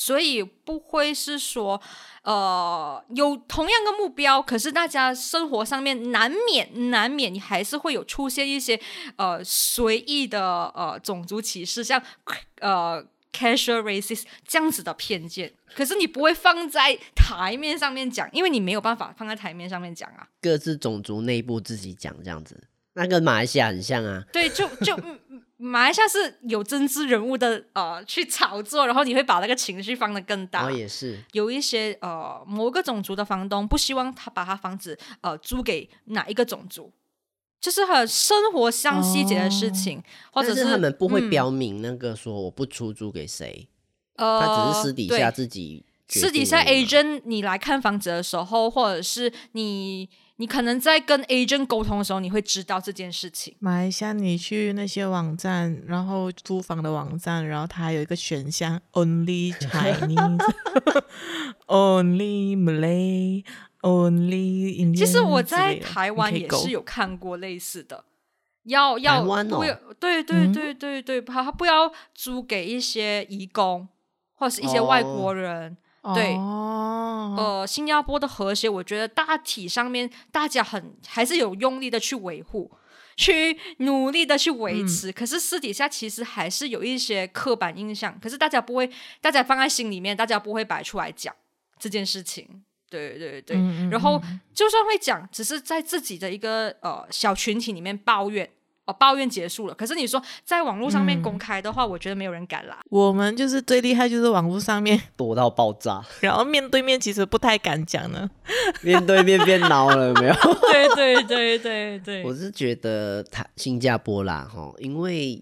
[0.00, 1.82] 所以不会是说，
[2.22, 8.80] 呃，有同样的目标，可是大家生活上面难免难免，你还是会有出现一些
[9.16, 12.00] 呃随意的呃种族歧视，像
[12.60, 15.52] 呃 casual racist 这样子的偏见。
[15.74, 20.28] 可是你不会放在台面上面讲，因为你没有办法放在台面上面讲啊。
[20.40, 22.60] 各自种族内部自己讲这样子，
[22.94, 24.24] 那跟马来西亚很像啊。
[24.32, 24.96] 对，就就。
[25.60, 30.66] 马来西亚是有政治人物的呃去炒作，然后你会把那个情绪放得更大。
[30.66, 36.92] 哦，也是有一些呃某个种族的房东不希望他把他房子呃租给哪一个种族，
[37.60, 43.68] 就是很生活相细节的事情，哦、或者是，是他们不会标明那个说我不出租给谁，
[44.16, 50.08] 呃、嗯，他只是私底下自己私底下 agent 你来看房子的时候，或者是你。
[50.40, 53.56] 你可能在跟 agent 沟通的时候，你会知道这件事情。
[53.58, 59.52] 马来西亚，你去那些网站，然后租房的网站，然后它还有一个选项 Only
[61.66, 63.44] Chinese，Only Malay，Only
[63.82, 64.96] Indian。
[64.96, 68.04] 其实我在台湾也是有看过类似的，
[68.64, 69.28] 要要不
[69.64, 69.74] 要？
[69.98, 73.88] 对对对对对，他、嗯、不要租给一些移工
[74.34, 75.76] 或者是一些外国人。
[76.00, 82.70] 哦对，哦、呃，新加坡的和谐，我觉得大体上面大家很还是有用力的去维护，
[83.16, 85.10] 去努力的去维持。
[85.10, 88.88] 嗯、可是私底下其实还是有一些刻板印象，可是大家不会，
[89.20, 91.34] 大家放在心里面，大家不会摆出来讲
[91.78, 92.62] 这件事情。
[92.90, 94.20] 对对对，嗯、然后
[94.52, 98.48] 就算会讲，只是在自己的一个呃小群体里面抱怨。
[98.86, 99.74] 哦，抱怨结束了。
[99.74, 102.78] 可是你说在网络上面公开的话，嗯、我觉得没有人敢啦。
[102.88, 108.26] 我们就是最厉害，就是网络上面多到爆炸，然后面对面其实不太敢讲呢。
[108.80, 110.34] 面对面变孬了，有没有？
[110.72, 112.24] 对对对对对。
[112.24, 115.38] 我是觉得他新加坡啦，哈，因为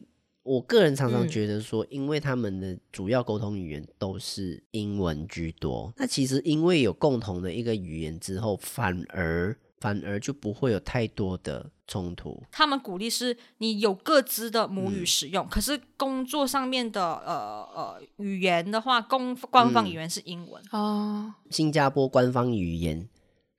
[0.47, 9.57] 我个人常常觉得说，因为他们的主要沟通语言都是英文居多，那其实因为有共同的一个语言之后，反而。
[9.79, 12.43] 反而就不会有太多的冲突。
[12.51, 21.27] 他们鼓励是你有各自的母语使用，嗯、可是工作上面的呃呃语言的话，公官方语言是英文哦。
[21.27, 23.07] 嗯、新加坡官方语言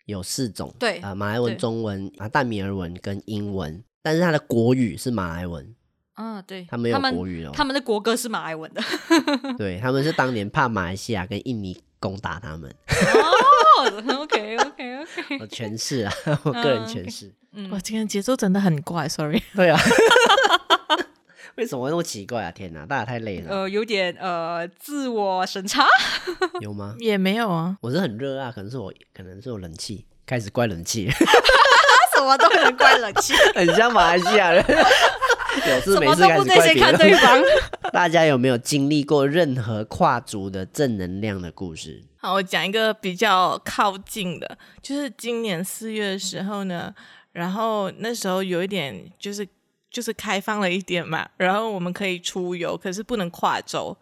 [0.08, 5.76] 有四种，对啊、呃，马来文、中文、啊淡米尔文跟英文，但是它的国语是马来文。
[6.18, 8.82] 啊，对，他们有国语哦，他们的国歌是马来文的。
[9.56, 12.68] 对，他们是当年怕马来西亚跟印尼攻打他们。
[12.68, 17.32] 哦，OK OK OK，我诠释啊，我个人诠释。
[17.54, 19.44] 嗯，哇，今天节奏真的很怪，Sorry。
[19.56, 19.80] 对啊，
[21.56, 22.50] 为什么那么奇怪啊？
[22.52, 23.56] 天哪，大家太累了。
[23.56, 25.86] 呃，有点呃自我审查。
[26.62, 26.96] 有吗？
[26.98, 31.12] 也没有啊，我是很热啊，可能是我，可能是我冷气开始怪冷气。
[31.12, 34.66] 什么都能怪冷气，很像马来西亚人。
[35.66, 36.98] 有事没事开始怪别人。
[36.98, 37.42] 对方。
[37.94, 42.04] 大家有没有经历过任何跨族的正能量的故事？
[42.18, 46.94] 好，我讲一个比较靠近的，就是今年四月的时候呢，
[47.32, 49.48] 然后那时候有一点就是
[49.90, 53.98] 就是开放了一点嘛，然后我们可以出游，可是不能跨州。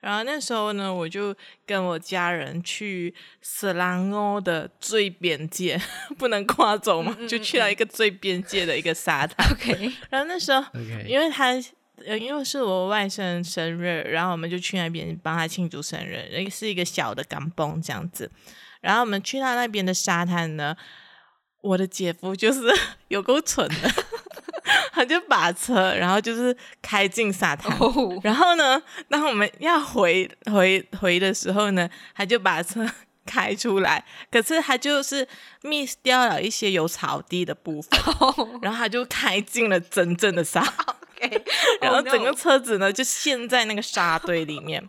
[0.00, 1.34] 然后那时候呢，我就
[1.66, 5.80] 跟我家人去斯兰欧的最边界，
[6.16, 9.50] 不能跨走嘛， 就去了一个最边界的一个沙滩。
[9.50, 11.04] OK， 然后那时候，Okay.
[11.06, 11.52] 因为他，
[12.06, 18.30] 因为是我外甥生日，然后我们就去那边帮他庆祝生日，那是一个小的港崩这样子。
[18.80, 20.76] 然后我们去到那边的沙滩呢，
[21.60, 22.60] 我的姐夫就是
[23.08, 23.74] 有够蠢的，
[24.92, 28.18] 他就把车，然后就是开进沙滩，oh.
[28.22, 32.86] 然后呢，当我们要回回回的时候呢，他就把车
[33.26, 35.26] 开出来，可是他就是
[35.62, 38.48] miss 掉了一些有草地的部分，oh.
[38.62, 40.62] 然后他就开进了真正的沙，
[41.16, 41.42] okay.
[41.80, 44.82] 然后整个车子呢就陷在那个沙堆里面，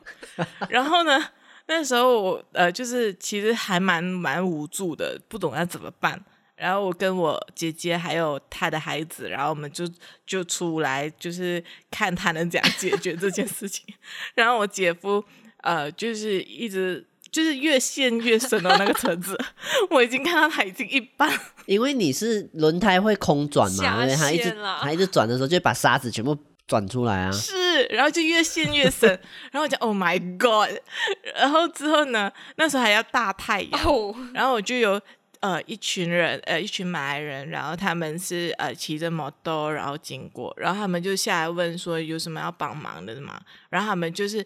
[0.70, 1.22] 然后呢，
[1.68, 6.24] 那时候我呃就是其实还蛮蛮无助的，不懂要怎么办。
[6.60, 9.86] 然后我跟我姐姐还有她的孩子，然后我们就
[10.28, 13.86] 就出来，就是看他能怎样解决这件事情。
[14.36, 15.24] 然后我姐夫
[15.63, 19.39] 呃，就是一直就是越陷越深的那个车子，
[19.89, 21.32] 我已经看到他已经一半。
[21.65, 27.32] 因为你是轮胎会空转嘛，对，他一直他一直转的时候，就把沙子全部转出来啊。
[27.32, 29.10] 是，然后就越陷越深。
[29.52, 30.69] 然后我讲 Oh my God！
[31.36, 34.15] 然后之后呢，那时候还要大太阳，oh.
[34.34, 35.00] 然后我就有。
[35.41, 43.39] 呃，一群人，呃，一群马来人，然后他们是呃骑着摩托，然后经过，然后他们就下来问说有什么要帮忙的吗？
[43.69, 44.45] 然后他们就是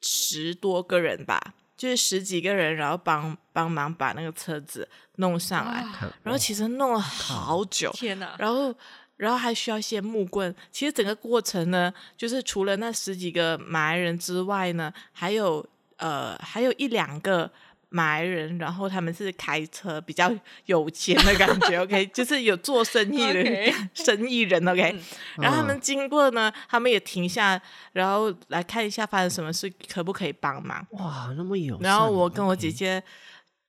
[0.00, 1.38] 十多个人吧，
[1.76, 5.84] 就是十几个人，然后帮帮忙把那个车子弄上来，
[6.22, 8.34] 然后其实弄了好久，天哪！
[8.38, 8.74] 然后
[9.18, 17.52] 然后还需要一些木棍，其实整个过程呢，就是除了那十几个马来人之外呢，还有呃还有一两个。
[17.92, 20.32] 马来人，然后他们是开车比较
[20.66, 27.60] 有钱的感觉，OK， 就是有做生意的.生意人，OK，、嗯、然后他们经过呢，他们也停下，
[27.92, 30.86] 然后来看一下发生什么事，可不可以帮忙？
[30.90, 31.76] 哇，那么有。
[31.80, 33.04] 然后我跟我姐姐，Okay.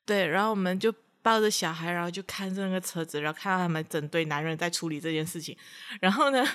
[0.05, 5.57] 对，然后我们就抱着小孩，然后就看着那个车子，然后看到他们整队男人在处理这件事情。
[5.99, 6.47] 然后呢，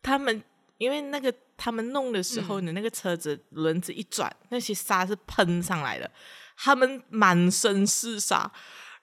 [0.00, 0.40] 他们
[0.78, 6.08] 因为那个他们弄的时候呢，嗯、那个车子轮子一转，那些沙是喷上来的。
[6.62, 8.50] 他们满身是沙，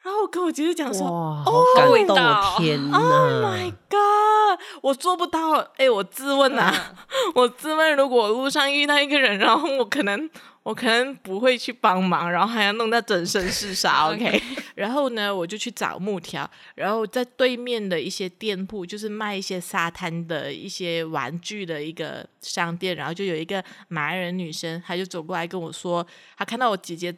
[0.03, 2.55] 然后我跟我姐姐讲说：“哦，好感动哦！
[2.59, 4.59] 天哪！Oh my god！
[4.83, 5.53] 我做不到。
[5.77, 10.29] 哎，我自问啊，嗯、 我自问，如果路上遇到一个人，然后我可能，
[10.61, 14.07] 我可能不会去帮忙，然后还要弄到整身是沙。
[14.13, 14.41] OK，
[14.75, 26.05] 然后呢，我就去找木条，然后在对面的一些店铺，就是卖一些沙滩的一些玩具的一个商店，然后就有一个马来人女生，她就走过来跟我说，
[26.37, 27.13] 她看到我姐姐。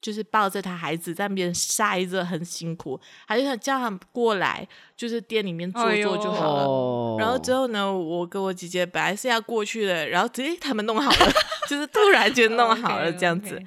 [0.00, 7.16] 就是抱着他孩子在那边晒着，很辛苦，他就想叫他过来，就是店里面坐坐就好了。
[7.18, 11.32] 哎、然后之后呢，我跟我姐姐本来是要过去的，然后直接他们弄好了，
[11.68, 13.56] 就是突然就弄好了 这样子。
[13.56, 13.66] okay, okay.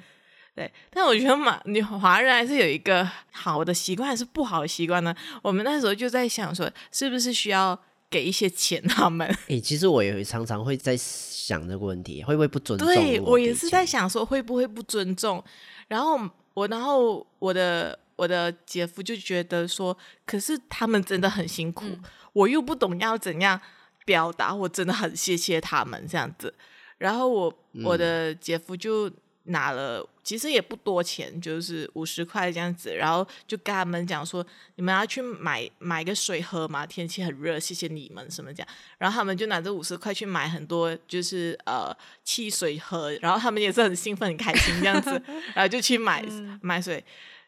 [0.56, 5.12] 对，但我觉得嘛，你华人还是有一个好的习惯，还是不好的习惯呢？
[5.42, 7.76] 我们那时候就在想说，是不是需要
[8.08, 9.26] 给一些钱他们？
[9.48, 12.86] 诶、欸，其实我也常常会在想这个问题，会不会不尊重？
[12.86, 15.42] 对，我也是在想说，会不会不尊重？
[15.88, 16.20] 然后
[16.54, 23.60] 我，然后我的我的姐夫就觉得说，可是他们真的很辛苦，嗯、我又不懂要怎样
[24.04, 26.54] 表达，我真的很谢谢他们这样子。
[26.98, 29.10] 然后我我的姐夫就。
[29.44, 34.44] 拿了，其实也不多钱，就是五十块这样子，然后就跟他们讲说，
[34.76, 45.10] 你们要去买买个水喝嘛，天气很热，谢谢你们什么这样，然后他们就拿着五十块去买很多，就是呃汽水喝，然后他们也是很兴奋很开心这样子，
[45.54, 46.24] 然后就去买
[46.60, 47.04] 买水，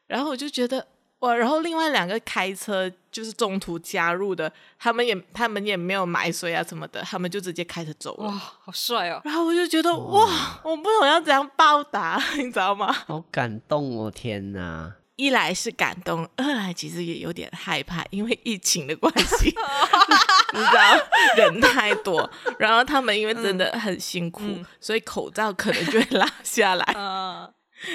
[0.06, 0.86] 然后我就觉得。
[1.20, 8.24] 哇，然后另外两个开车就是中途加入的，他们也他们也没有买水啊什么的，他们就直接开车走了。
[8.26, 9.20] 哇，好帅哦！
[9.24, 12.92] 然后我就觉得哇，哇，我不懂要怎样报答， 你知道吗？
[12.92, 14.94] 好感动哦，天哪！
[15.16, 19.46] 一来是感动，二来其实也有点害怕，因为疫情的关系
[20.52, 20.98] 你知道
[21.38, 27.50] 人太多，然后他们因为真的很辛苦，嗯、所以口罩可能就会拉下来，嗯、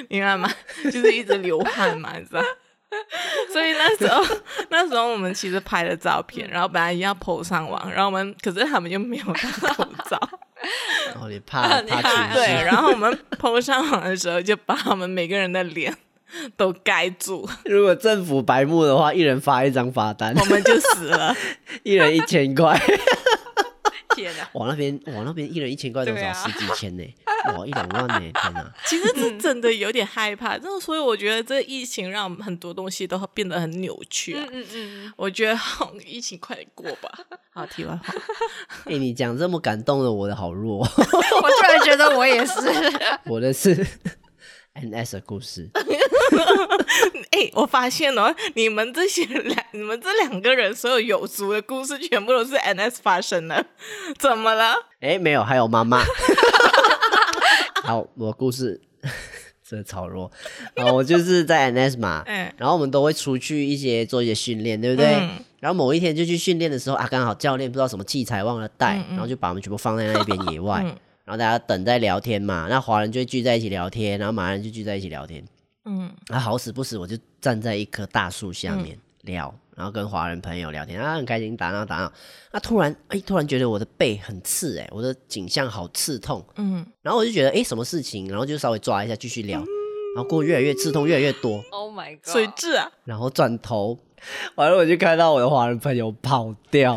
[0.09, 0.51] 明白吗？
[0.85, 2.41] 就是一直流汗嘛，你知道。
[3.51, 4.23] 所以那时候，
[4.69, 10.19] 那时候我们其实拍了照片，然后本来要 po 上网，然后我们可是他们又没有戴口罩，
[11.13, 15.95] 然后你怕 怕怕对，然后我们 po 上网的时候就把我们每个人的脸
[16.57, 17.47] 都盖住。
[17.65, 21.35] 如果政府白目的话，一人发一张罚单，我们就死了，
[21.83, 22.79] 一人一千块。
[24.15, 26.27] 天那边，我那边一人一千块多少？
[26.27, 27.03] 啊、十几千呢？
[27.57, 28.19] 哇，一两万呢！
[28.19, 28.71] 天哪！
[28.85, 34.45] 其实是真的有点害怕，就、嗯、所以我觉得这疫情让很多东西都变得很扭曲、啊。
[34.51, 35.59] 嗯嗯嗯，我觉得
[36.05, 37.11] 疫情快点过吧。
[37.53, 38.13] 好，题外话。
[38.85, 40.79] 哎、欸，你讲这么感动的，我的好弱。
[40.79, 42.53] 我突然觉得我也是。
[43.25, 43.85] 我的是。
[44.75, 45.69] NS 的故事，
[47.31, 53.65] 哎、欸，我发现哦，你们这些两，你们这两个人所有有族的故事，全部都是 NS 发生的，
[54.17, 54.73] 怎么了？
[55.01, 56.01] 哎、欸，没有，还有妈妈。
[57.83, 58.79] 好，我的故事
[59.67, 60.31] 真的超弱。
[60.73, 65.15] 然后我就是在 NS 嘛， 嗯，然后我们都会出去一些做一些训练，对不对？
[65.15, 72.67] 嗯然后某一天就去训练的时候啊，刚好教练不知道什么器材忘了带，然后就把我们全部放在那边野外，嗯然后大家等在聊天嘛。
[72.69, 75.43] 那华人就会聚在一起聊天，然后马来人就聚在一起聊天。
[75.85, 82.13] 嗯，啊，好死不死，我就站在一棵大树下面聊，嗯、然后跟华人朋友聊天，啊，很开心，打闹打闹。
[82.51, 86.45] 那、啊、突然，哎、欸，突然觉得我的背很刺、欸，哎，我的颈项好刺痛。
[86.57, 88.29] 嗯，然后我就觉得，哎、欸，什么事情？
[88.29, 89.59] 然后就稍微抓一下，继续聊。
[90.13, 91.63] 然后过越来越刺痛，越来越多。
[91.71, 92.25] Oh my god！
[92.31, 92.91] 水蛭啊！
[93.05, 93.97] 然后转头，
[94.55, 96.95] 完了我就看到我的华人朋友跑掉。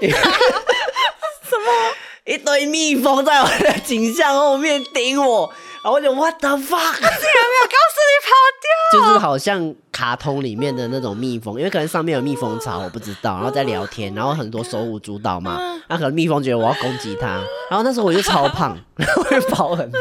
[0.00, 0.18] 天哪！
[1.44, 1.93] 什么？
[2.24, 5.52] 一堆蜜蜂在我的颈项后面顶我，
[5.82, 6.70] 然后我就 What the fuck！
[6.70, 8.30] 他竟然没有告诉你跑
[8.62, 13.34] 掉，就是好像卡通里面的那种蜜蜂，因为可能上面有蜜蜂巢，我不知道。
[13.34, 17.26] 然后在聊天，然后很多手舞足蹈嘛，那可能蜜蜂觉得我要攻击它，
[17.68, 20.00] 然后那时候我就超胖，然后我就跑很慢，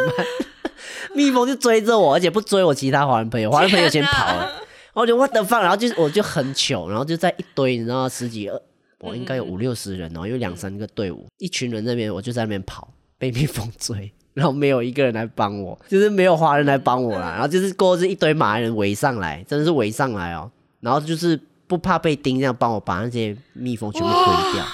[1.13, 5.59] 蜜蜂就追着我，而且不追我其他华人朋友，华人朋友先跑了，然后我就 What the fuck！
[5.59, 8.61] 然后就我就很糗，然后就在一堆，你知道十几二。
[9.03, 12.87] 我应该有五六十人哦，有两三个队伍，一群人那边，我就在那边跑，
[13.17, 20.49] 被蜜蜂追，然后没有一个人来帮我，就是没有华人来帮我啦，然后就是过后是一堆马来人围上来，真的是围上来哦，
[20.79, 21.37] 然后就是
[21.67, 24.65] 不怕被叮，这样帮我把那些蜜蜂全部推掉。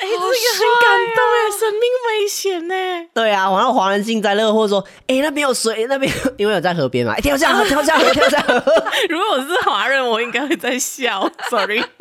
[0.00, 0.30] 哎、欸，这个很
[0.80, 2.74] 感动哎，生命危险呢。
[3.12, 4.78] 对啊，然后华人幸灾乐祸说，
[5.08, 8.54] 哎、欸，那边有水，那边因为有在河边嘛，哎、欸，跳下河，跳下河，跳下河。
[9.10, 11.82] 如果我是华人，我应该会在笑，sorry。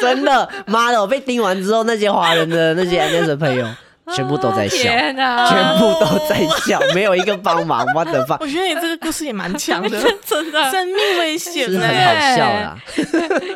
[0.00, 1.00] 真的，妈的！
[1.00, 3.66] 我被叮完之后，那些华人的那些 NS 的朋友
[4.14, 7.86] 全部都在笑，全部都在笑，没有一个帮忙。
[7.94, 8.38] What the fuck？
[8.40, 12.76] 我觉得你这个故事也蛮强的， 真的，生命危险，是很好笑啦。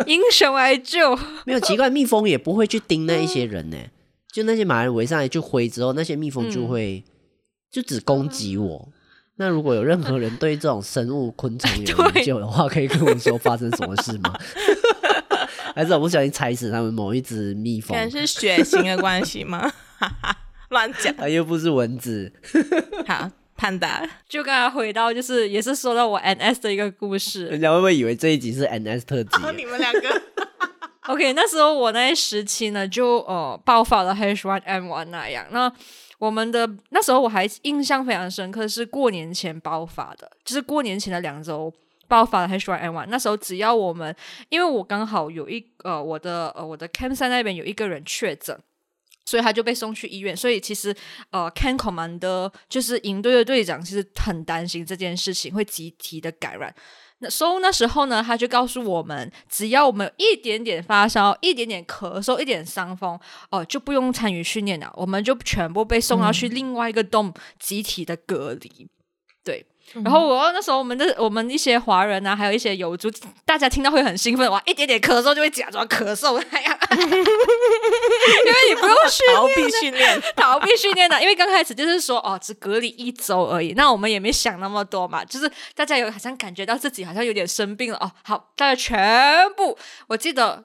[0.06, 3.76] 英雄来救，没有奇怪，蜜蜂也不会去叮那一些人呢。
[4.32, 7.02] 就那些马来人围上来就挥之后，那些蜜蜂就会
[7.70, 8.88] 就只攻击我。
[9.36, 14.32] 那如果有任何人对这种生物昆虫有研究的话，可以跟我说发生什么事吗？
[15.74, 17.88] 还是我不小心踩死他们某一只蜜蜂？
[17.88, 19.72] 可能是血型的关系吗？
[20.70, 22.32] 乱讲，啊，又不是蚊子。
[23.06, 27.46] 好，潘达，就刚才回到，就是也是说到我 NS 的一个故事。
[27.46, 29.42] 人家会不会以为这一集是 NS 特辑？
[29.42, 30.22] 哦，你们两个。
[31.06, 35.46] OK，那时候我那一时期呢，就呃爆发了 H1N1 那样。
[35.50, 35.70] 那
[36.18, 41.72] 我们的那时候我还印象非常深刻，是过年前爆发的，就是过年前的两周。
[42.08, 44.14] 爆发了 H1N1，那时候只要我们，
[44.48, 48.58] 因为我刚好有一呃我的呃我的 Camp 三那边有一个人确诊，
[49.24, 50.36] 所以他就被送去医院。
[50.36, 50.94] 所以其实
[51.30, 56.74] 呃 Camp Commander 就是营队的队长，其实很担心这件事情会集体的感染。
[57.18, 63.14] 那所以那时候呢，他就告诉我们，只要我们有一点点发烧、一点点咳嗽、一点伤风，
[63.50, 68.88] 哦、呃，就不用参与训练了，我们就全部被送到去另外一个 Dome 集体的隔离。
[69.44, 69.64] 对。
[69.92, 73.10] 然后我那时候我们的我们一些华人啊，还有一些友族，
[73.44, 76.78] 大家听到会很兴奋哇，一点点咳嗽就会假装咳嗽那样，
[78.46, 87.98] 因为你不用训逃避训练，逃避训练的，因为刚开始就是说哦，只隔离一周而已，那我们也没想那么多嘛，就是大家有好像感觉到自己好像有点生病了。
[87.98, 89.76] 哦，好，大家全部，
[90.08, 90.64] 我记得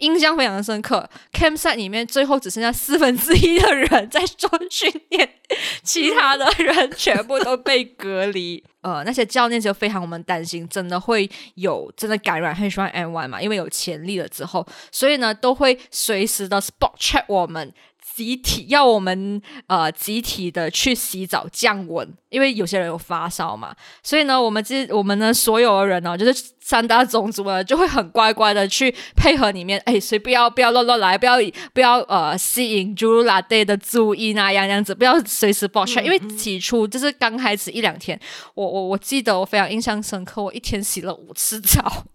[0.00, 5.40] 印象非常的深刻，campsite 里面最后只剩下四分之一的人在做训练，
[5.82, 8.64] 其他的人全部都被隔离。
[8.86, 13.42] 呃，那些教练就非常我们担心，真的会有真的感染 H1N1 嘛？
[13.42, 17.74] 因为有潜力了之后，所以呢都会随时的 spot check 我们。
[18.16, 31.36] 集体要我们呃集体的去洗澡降温，因为有些人有发烧嘛，所以呢，我们这我们呢所有的人呢、哦，就是三大种族呢，就会很乖乖的去配合里面，哎，所以不要不要乱乱来，不要
[31.74, 38.18] 不要呃吸引 Juru Latih 的注意那样样子，不要随时爆出来因为起初就是刚开始一两天，
[38.54, 42.06] 我我我记得我非常印象深刻，我一天洗了五次澡，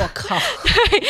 [0.00, 0.36] 我靠，
[0.90, 1.06] 对。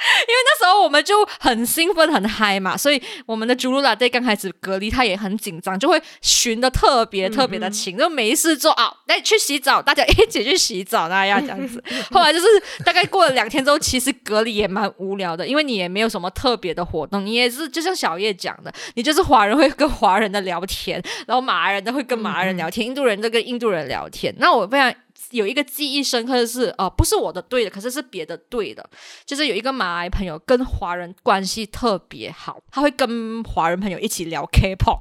[0.26, 11.82] 因为那时候我们就很兴奋很嗨嘛，所以我们的 Juru Latih 刚开始隔离，他也很紧张，就会寻的特别特别的勤，就没事做啊，来去洗澡，大家一起去洗澡那样这样子。
[12.10, 12.46] 后来就是
[12.84, 24.34] 大概过了两天之后，其实隔离也蛮无聊的，因为你也没有什么特别的活动，你也是就像小叶讲的，你就是华人会跟华人的聊天，然后马来人都会跟马来人聊天，印度人都跟印度人聊天。
[24.38, 24.92] 那我非常。
[25.30, 28.88] 有一个记忆深刻的是，呃，不是我的对的，可是是别的对的，
[29.24, 35.00] 就是有一个马来朋友跟华人关系特别好，他会跟华人朋友一起聊 K-pop，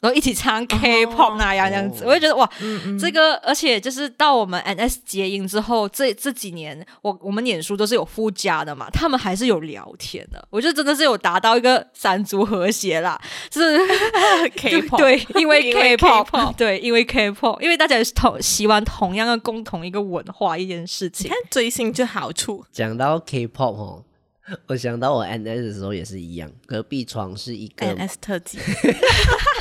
[0.00, 2.98] 然后一起唱 K-pop 那样这样子，我就觉得哇，嗯嗯。
[2.98, 13.20] 这个而且就是到我们 NS 结营之后，这这几年我我们念书都是有附加的嘛，他们还是有聊天的，我觉得真的是有达到一个三足和谐啦，
[13.50, 13.76] 就是
[14.56, 21.28] K-pop 对，因为 K-pop K-pop 对，因为 K-pop，因为大家也是同喜欢同样的共同一个文化一件事情。
[21.28, 24.04] 看，追星就好处，讲到 K-pop 哦，
[24.68, 28.58] 我想到我 NS 的时候也是一样，隔壁床是一个 NS 特辑，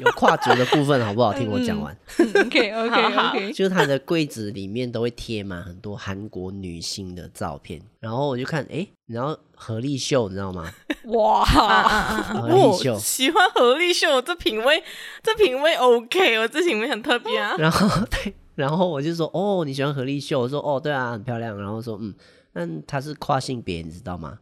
[0.00, 1.32] 有跨足的部分，好不好？
[1.32, 1.96] 听我讲完。
[2.18, 10.70] OK OK 好好 OK，就是他的柜子里面都会贴满很多韩国女星的照片，然后我就看，哎，然后何丽秀，你知道吗？
[11.04, 14.82] 哇，何丽秀，喜欢何丽秀，这品味，
[15.22, 17.54] 这品味 OK，我这品味很特别啊。
[17.58, 20.40] 然后对，然后我就说，哦，你喜欢何丽秀？
[20.40, 21.56] 我说，哦，对啊，很漂亮。
[21.58, 22.14] 然后说，嗯，
[22.52, 24.38] 那她是跨性别，你知道吗？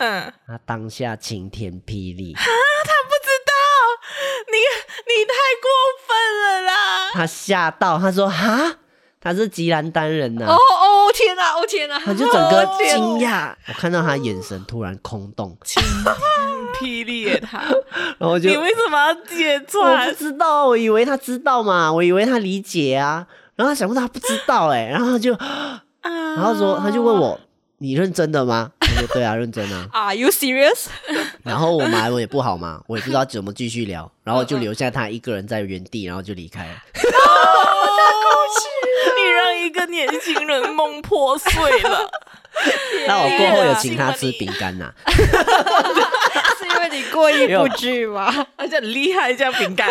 [0.00, 2.34] 嗯，她当下晴天霹雳，
[5.10, 5.68] 你你太过
[6.06, 7.10] 分了啦！
[7.12, 8.76] 他吓到，他说，哈，
[9.20, 16.14] 他是吉兰丹人呐、哦哦天哪，哦天哪，他就整个惊讶，我看到他眼神突然空洞，晴天
[16.74, 17.62] 霹雳耶他，
[18.18, 20.14] 然后就你为什么要揭穿我穿不？
[20.14, 25.82] 知道，我以为他知道嘛，我以为他理解啊，然后他想不到他不知道哎、然后他就，啊。
[26.02, 27.38] 然后说他就问我，
[27.82, 28.70] 你认真的吗？
[28.80, 29.88] 我说对啊，认真啊。
[29.92, 30.86] Are you serious？
[31.42, 36.74] 然后我马来文也不好嘛，我也不知道怎么继续聊，然后就留下他一个人在原地，然后就离开了。
[39.16, 42.10] 你让一个年轻人梦破碎了。
[43.06, 48.46] 那我过后有请他吃饼干呐，是因为你过意不去吗？
[48.56, 49.88] 而且很厉害，这样饼干。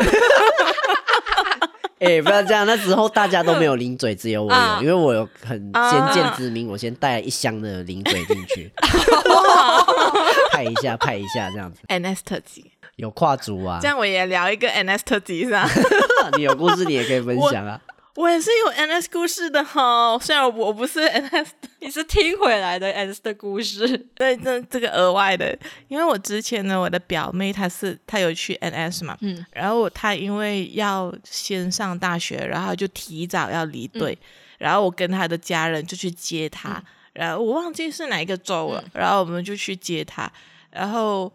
[2.00, 8.72] 哎，不要这样，那时候大家都没有零嘴，只有我啊有，因为我有很先见之明，我先带了一箱的零嘴进去
[10.52, 15.70] 派一下派一下这样子，NS 特辑，有跨足啊这，样我也聊一个 NS 特辑是吧？
[16.38, 17.80] 你有故事你也可以分享啊。
[18.20, 21.47] 我也是有 NS 故事的哈，虽然我不是 NS，
[21.80, 25.57] 你是听回来的 NS 的故事，对，这这个额外的，
[25.88, 34.26] 因为我之前呢，我的表妹她是她有去 NS 嘛，嗯，然后她因为要先上大学，然后就提早要离队，嗯。
[34.57, 40.30] 然后我跟她的家人就去接她，然后我忘记是哪一个州了，然后我们就去接她，
[40.72, 41.32] 然后。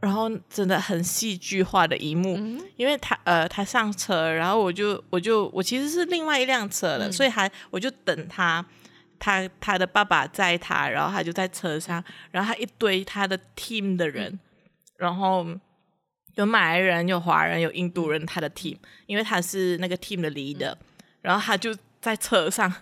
[0.00, 8.64] 然后真的很戏剧化的一幕，嗯因为他呃他上车，然后我就我就我其实是另外一辆车了，嗯所以还我就等他，
[9.18, 14.40] 他他的爸爸载他，然后他就在车上，然后他一堆他的 team 的人，嗯
[14.96, 15.46] 然后
[16.36, 20.74] 有马来人、有华人、有印度人，他的 team，因为他是那个 team 的 leader，、
[21.20, 22.72] 然后他就在车上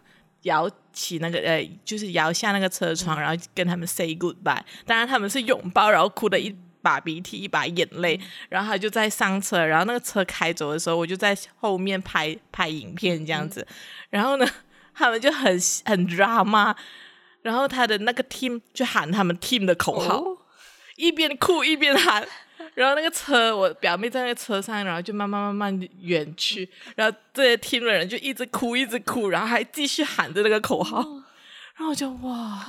[0.42, 6.56] 摇起那个呃，就是摇下那个车窗，然后跟他们 say goodbye，当然他们是拥抱，然后哭的一。
[6.86, 13.66] 把鼻涕一把眼泪，然后他就在上车，然后那个车开走的时候，我就在后面拍拍影片这样子，
[14.10, 14.46] 然后呢，
[14.94, 15.46] 他们就很
[15.84, 16.72] 很 drama，
[17.42, 20.38] 然后他的那个 team 就喊他们 team 的口号，哦。
[20.94, 22.26] 一边哭一边喊，
[22.74, 26.66] 然后那个车我表妹在那个车上，然后就慢慢慢慢远去，
[26.96, 31.02] 然后这些 team 的人就一直哭一直哭，然后还继续喊着那个口号。
[31.76, 32.66] 然后我就哇，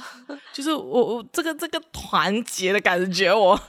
[0.52, 3.60] 就是我我这个这个团结的感觉，我我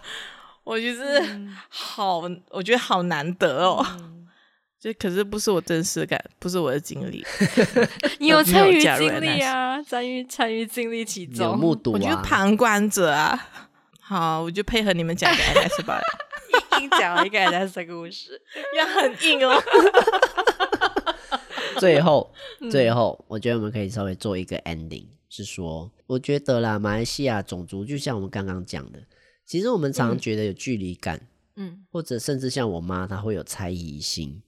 [0.76, 1.24] 觉得
[1.68, 3.86] 好，我觉得好难得哦。
[4.80, 7.24] 就可是不是我真实感，不是我的经历，
[8.20, 13.48] 你有 参与经历啊，参与参与经历其有中，目睹我就旁观者啊。
[14.00, 16.00] 好，我就配合你们讲个 NS 吧，
[16.80, 18.40] 硬讲了一个 S 的故事，
[18.76, 19.62] 要很硬哦。
[21.80, 22.32] 最后，
[22.70, 29.00] 最嗯后，我觉得我们可以稍微做一个 ending，是说，我觉得啦，马来西亚种族就像我们刚刚讲的，
[29.48, 31.26] 其实我们常常觉得有距离感，
[31.56, 31.86] 嗯。
[31.90, 34.42] 或者甚至像我妈，她会有猜疑心。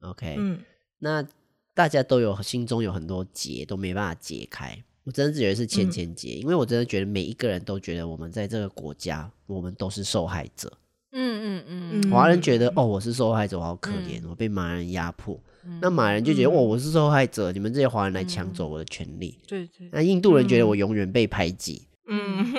[0.00, 0.60] OK，、嗯，
[0.98, 1.26] 那
[1.72, 4.78] 大家都有心中有很多结，都没办法解开。
[5.04, 10.70] 我真的觉得是千千结，因为我真的觉得每一个人都觉得我们在这个国家，我们都是受害者。
[11.12, 12.00] 嗯嗯嗯。
[12.02, 12.10] 嗯。
[12.10, 15.40] 华人觉得哦，我是受害者，我好可怜，我被马人压迫。
[15.80, 19.38] 那马人就觉得哦，我是受害者，你们这些华人来抢走我的权利。
[19.46, 22.52] 对对，那印度人觉得我永远被排挤，嗯，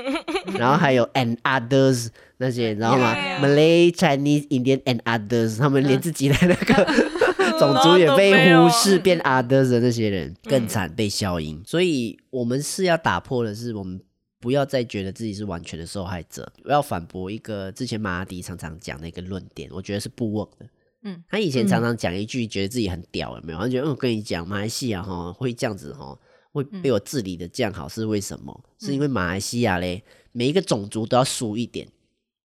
[0.58, 6.86] 然后还有 and others 那些，你知道吗 yeah.？Malay、Chinese、Indian and others，他们连自己的那个
[7.60, 11.62] 种族也被忽视，变 others 的那些人更惨，被消音。
[11.66, 14.00] 所以我们是要打破的是，我们
[14.42, 16.52] 不要再觉得自己是完全的受害者。
[16.66, 20.66] 我要反驳一个之前马阿迪常常讲的一个论点，我觉得是不 work 的。
[21.04, 23.60] 嗯，他以前常常讲一句，觉得自己很屌，有没有？
[23.60, 26.18] 他觉得，嗯，我跟你讲，马来西亚哈会这样子哈，
[26.52, 28.60] 会被我治理的这样好，是为什么？
[28.80, 30.04] 是因为马来西亚嘞，
[30.36, 31.88] 每一个种族都要输一点。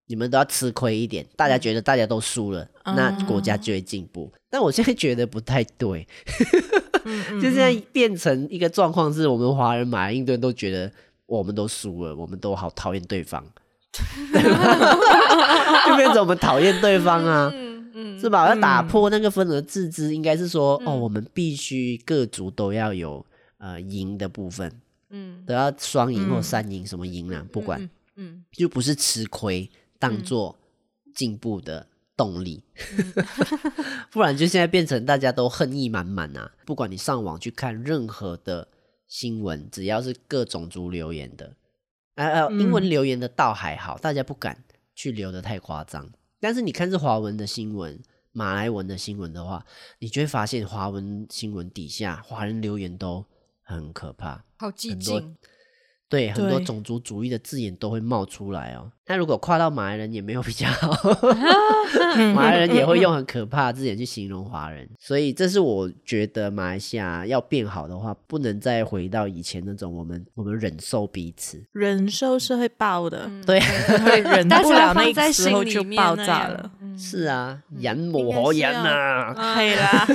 [0.07, 4.29] 你们都要吃亏一点，大家觉得大家都输了，嗯、那国家就会进步。
[4.33, 6.05] 嗯、但我现在觉得不太对，
[7.41, 10.91] 就现在变成一个状况，是我们华人马来印度人都觉得
[11.27, 13.41] 我们都输了，我们都好讨厌对方，
[15.87, 17.49] 就变成我们讨厌对方啊，
[18.19, 18.49] 是吧？
[18.49, 23.25] 要打破那个分而治之，应该是说，嗯、哦，我们必须各族都要有
[23.59, 24.81] 呃赢的部分。
[25.11, 27.45] 嗯，都要双赢或三赢，什么赢啊？
[27.51, 30.57] 不管，嗯，就不是吃亏当做
[31.13, 31.87] 进步的
[32.17, 32.63] 动力，
[34.11, 36.51] 不然就现在变成大家都恨意满满啊！
[36.65, 38.67] 不管你上网去看任何的
[39.07, 41.55] 新闻，只要是各种族留言的，
[42.15, 44.63] 呃呃，英文留言的倒还好，大家不敢
[44.95, 46.09] 去留的太夸张。
[46.39, 48.01] 但是你看是华文的新闻、
[48.31, 49.65] 马来文的新闻的话，
[49.99, 53.25] 你就会发现华文新闻底下华人留言都
[53.71, 54.43] 很可怕。
[54.57, 55.35] 好激进，
[56.09, 58.91] 对，很多种族主义的字眼都会冒出来哦。
[59.07, 60.89] 那如果跨到马来人也没有比较好，
[62.33, 73.59] 马来人也会用很可怕的字眼去形容华人，所以这是我觉得马来西亚要变好的话，不能再回到以前那种我们我们忍受彼此，忍受是会爆的，嗯、对，
[73.99, 76.71] 会忍不了那个时候就爆炸了。
[76.97, 80.07] 是啊，忍无可忍啊， 系啦，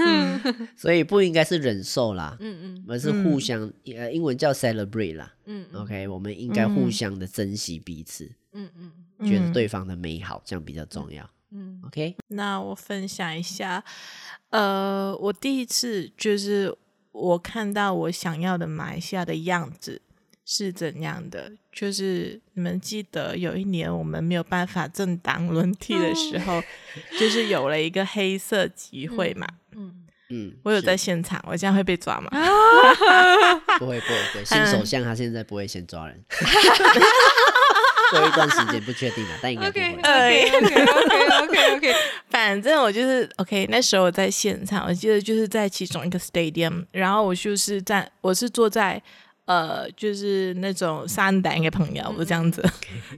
[0.76, 8.30] 所以不应该是忍受啦，嗯嗯，而是互相，呃，英文叫 celebrate 啦，嗯，OK，我们应该互相的珍惜彼此。
[8.52, 11.28] 嗯嗯，觉得对方的美好，这样比较重要。
[11.50, 12.16] 嗯，OK。
[12.28, 13.82] 那我分享一下，
[14.50, 16.76] 呃，我第一次就是
[17.12, 20.00] 我看到我想要的马来西亚的样子
[20.44, 21.52] 是怎样的。
[21.72, 26.62] 就是你们记得有一年我们没有办法政党轮替的时候，
[27.18, 29.46] 就是有了一个黑色集会嘛。
[29.76, 32.30] 嗯嗯，我有在现场，我这样会被抓吗？
[33.78, 36.24] 不会不会不会，新首相他现在不会先抓人。
[38.10, 39.82] 过一段时间不确定了，但应该不会。
[39.82, 41.94] OK OK OK OK OK，
[42.28, 43.66] 反正我就是 OK。
[43.70, 49.02] 那时候我在现场，我记得就是在其中一个 stadium，然后我就是在，我是坐在
[49.46, 52.62] 呃，就是那种三等的朋友，我这样子，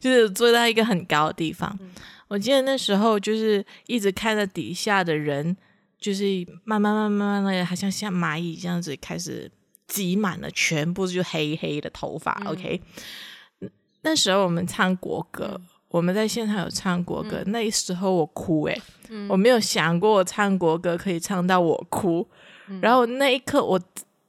[0.01, 1.79] 就是坐在一个很高的地方。
[2.29, 5.57] 我记得那时候就是一直看着底下的人，
[5.99, 6.25] 就是
[6.65, 9.51] 慢慢慢慢慢的，好像像蚂蚁这样子开始
[9.87, 12.33] 挤满了，全部就黑黑的头发。
[12.47, 12.81] OK。
[14.03, 17.43] 那时候我们唱国歌，嗯、我们在现场有唱国歌。
[17.45, 22.27] 嗯、那时候我哭诶、欸，嗯、我没有想过我唱国歌可以唱到我哭。
[22.69, 23.81] 嗯、然后那一刻，我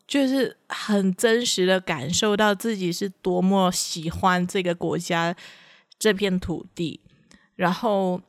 [0.08, 5.36] 就是很真实的感受到自己是多么喜欢这个国家、
[6.00, 7.00] 这片土地。
[7.56, 8.22] 然后，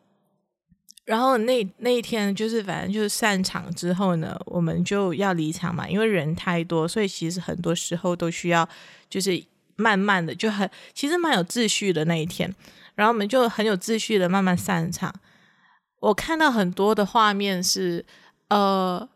[1.04, 8.68] 然后那那一天就是反正就是散场之后呢，我们就要离场嘛，因为人太多，所以其实很多时候都需要
[9.08, 9.42] 就是。
[9.80, 12.52] 慢慢的就很，其实蛮有秩序的那一天，
[12.96, 15.14] 然后我们就很有秩序的慢慢散场。
[16.00, 18.04] 我看到很多的画面是，
[18.48, 19.08] 呃，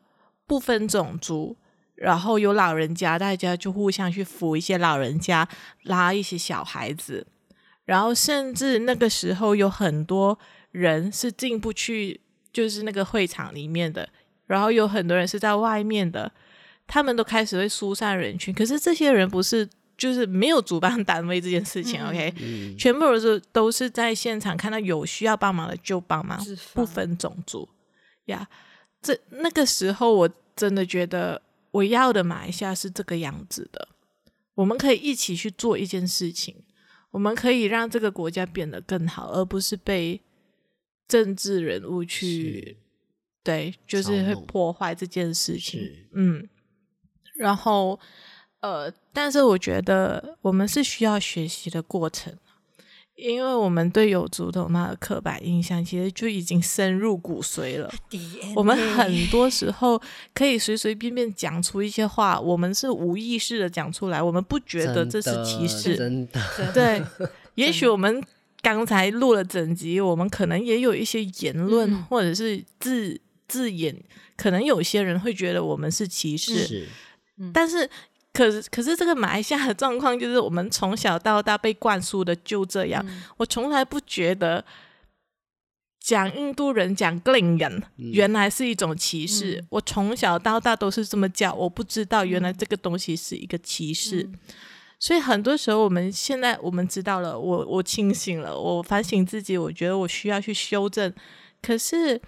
[0.47, 1.57] 不分种族，
[2.03, 5.49] 然后有老人家，大家就互相去扶一些老人家，
[5.85, 7.27] 拉一些小孩子，
[7.85, 10.39] 然后甚至那个时候有很多
[10.73, 12.21] 人是进不去，
[12.53, 14.09] 就是那个会场里面的，
[14.47, 16.33] 然后有很多人是在外面的，
[16.87, 19.69] 他们都开始会疏散人群，可是这些人不是。
[19.95, 26.45] 就是没有主办单位这件事情、嗯、，OK，、嗯、全部都是都是在现场看到有需要帮忙的就帮忙，
[26.75, 27.69] 不分种族
[28.25, 28.41] 呀。
[28.41, 28.55] Yeah,
[29.01, 31.41] 这那个时候我真的觉得
[31.73, 33.89] 我要的马来西亚是这个样子的，
[34.55, 36.63] 我们可以一起去做一件事情，
[37.11, 40.21] 我们可以让这个国家变得更好，而不是被
[41.09, 42.79] 政治人物去
[43.43, 46.07] 对，就是会破坏这件事情。
[46.13, 46.49] 嗯，
[47.35, 47.99] 然后。
[48.63, 52.33] 呃，但是我觉得我们是需要学习的过程，
[53.15, 57.93] 因为我们对有族同胞的刻板印象其实就已经深入骨髓了。
[58.09, 60.01] DNA 我们很多时候
[60.35, 65.95] 可以随随便便讲出一些话，我们是无意识的讲出来，我们不觉得这是歧视。
[65.95, 67.29] 真的，真的对。
[67.57, 68.25] 也许我们
[68.63, 73.95] 刚才录了整集，我们可能也有一些言论、嗯、或者是字字眼，
[74.37, 76.89] 可能有些人会觉得我们是歧视。
[77.53, 77.89] 但是。
[78.33, 83.05] 可是，可是这个马来西亚的状况就是，我们从小到大被灌输的就这样。
[83.07, 84.65] 嗯、我从来不觉得
[86.01, 89.61] 讲印度人、讲格林人原来是一种歧视。
[89.61, 94.23] 嗯、我从小到大都是这么叫，我不知道原来这个东西是一个歧视。
[94.23, 94.35] 嗯、
[94.99, 101.13] 所以很多时候，我们现在我们知道了，我我清醒了，我反省自己，我觉得我需要去修正。
[101.61, 102.19] 可是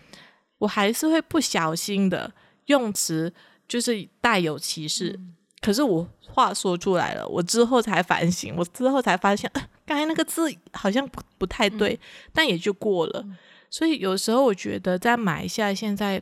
[0.58, 2.30] 我还是会不小心的
[2.66, 3.32] 用词，
[3.66, 5.18] 就是带有歧视。
[5.64, 11.98] 嗯可是我话说出来了，我之后才反省，我之后才发现，呃，刚才那个字好像不不不太对，
[12.34, 13.24] 但也就过了。
[13.70, 16.20] 所以有时候我觉得在马来西亚现在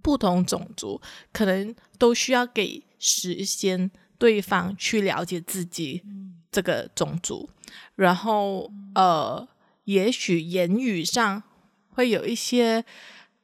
[0.00, 0.98] 不同种族
[1.32, 6.02] 可能都需要给时间对方去了解自己
[6.50, 7.50] 这个种族，
[7.96, 9.46] 然后呃，
[9.84, 11.42] 也许言语上
[11.90, 12.82] 会有一些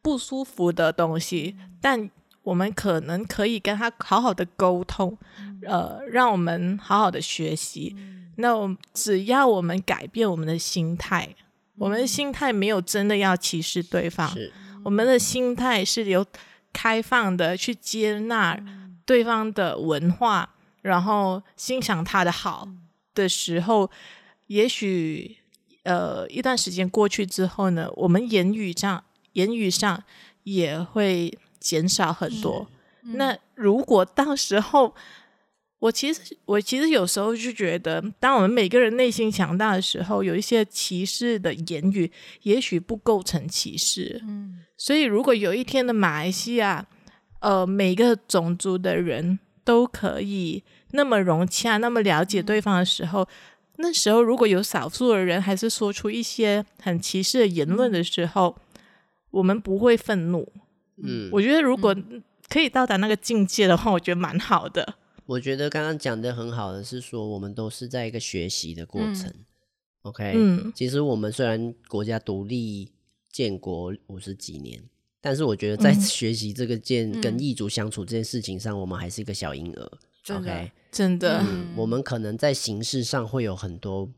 [0.01, 2.11] 不舒服的东西，但
[2.43, 5.17] 我们可能可以跟他好好的沟通，
[5.67, 7.97] 呃，让我们好好的学习。
[8.37, 11.29] 那我只要我们改变我们的心态，
[11.77, 14.53] 我们的心态没有真的要歧视对方，是。
[14.85, 16.27] 我们的心态是有
[16.73, 18.59] 开放的去接纳
[19.05, 20.49] 对方的文化，
[20.81, 22.67] 然后欣赏他的好
[23.15, 23.89] 的时候，
[24.49, 25.37] 也许
[25.85, 30.03] 呃一段时间过去之后呢，我们言语上言语上
[30.43, 32.69] 也会减少很多。
[33.15, 34.95] 那如果到时候，
[35.79, 42.11] 我其实，我其实有时候就觉得，当我们每个人内心强大的时候，有一些歧视的言语，
[42.43, 44.21] 也许不构成歧视。
[44.23, 46.87] 嗯，所以如果有一天的马来西亚，
[47.41, 53.29] 呃，每个种族的人都可以那么融洽、那么了解对方的时候，嗯、
[53.79, 58.81] 那时候如果有少数的人还是说出一些很歧视的言论的时候，嗯、
[59.33, 60.53] 我们不会愤怒。
[61.03, 61.97] 嗯，我觉得如果
[62.49, 64.95] 可以到达那个境界的话，我觉得蛮好的。
[65.27, 69.27] 我觉得刚刚讲的很好的是说，我们都是在一个学习的过程。
[69.27, 69.45] 嗯、
[70.03, 72.91] OK，嗯，其实我们虽然国家独立
[73.31, 74.83] 建国五十几年，
[75.21, 79.93] 但是我觉得在学习这个建跟异族相处这件事情上，嗯、我们还是一个小婴儿。
[80.37, 84.09] OK，真的，嗯，我们可能在形式上会有很多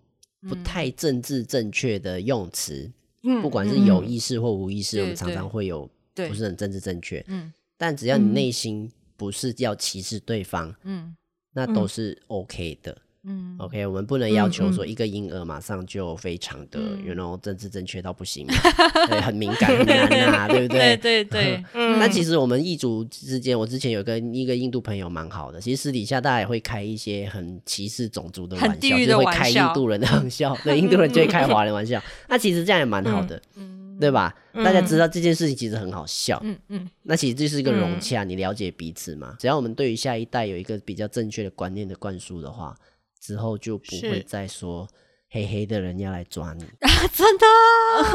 [0.48, 2.90] 不太政治正确的用词，
[3.22, 7.24] 嗯，不管是有意识或无意识，嗯、我们常常会有不是很政治正确。
[7.28, 8.90] 嗯，但只要你内心。
[9.16, 11.14] 不是要歧视对方，嗯，
[11.52, 18.44] 那都是 OK 的，嗯，OK，我们不能要求说一个婴儿马上就非常的，然后政治正确到不行，
[19.08, 20.96] 对，很敏感很难啊，对不对？
[20.96, 21.64] 对对对。
[21.72, 33.73] 那其实我们异族之间，我之前有跟一个印度朋友蛮好的，其实私底下大家也会开一些很歧视种族的玩笑，就会开印度人的玩笑，对，印度人就会开华人玩笑， 那其实这样也蛮好的，嗯。
[34.00, 34.34] 对吧？
[34.64, 39.34] 大家知道这件事情其实很好笑，嗯嗯，那其实这是一个融洽，你了解彼此嘛。
[39.38, 42.74] 只要我们对于下一代有一个比较正确的观念的灌输的话，
[43.20, 44.86] 之后就不会再说
[45.30, 46.88] 黑黑的人要来抓你 啊！
[47.12, 47.46] 真的，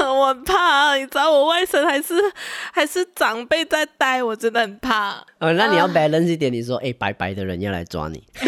[0.14, 2.14] 我很怕，你知道我外甥还是
[2.72, 5.26] 还是长辈在带，我真的很怕。
[5.40, 8.24] 呃，那你要 balance 一点，你说哎，白白的人要来抓你，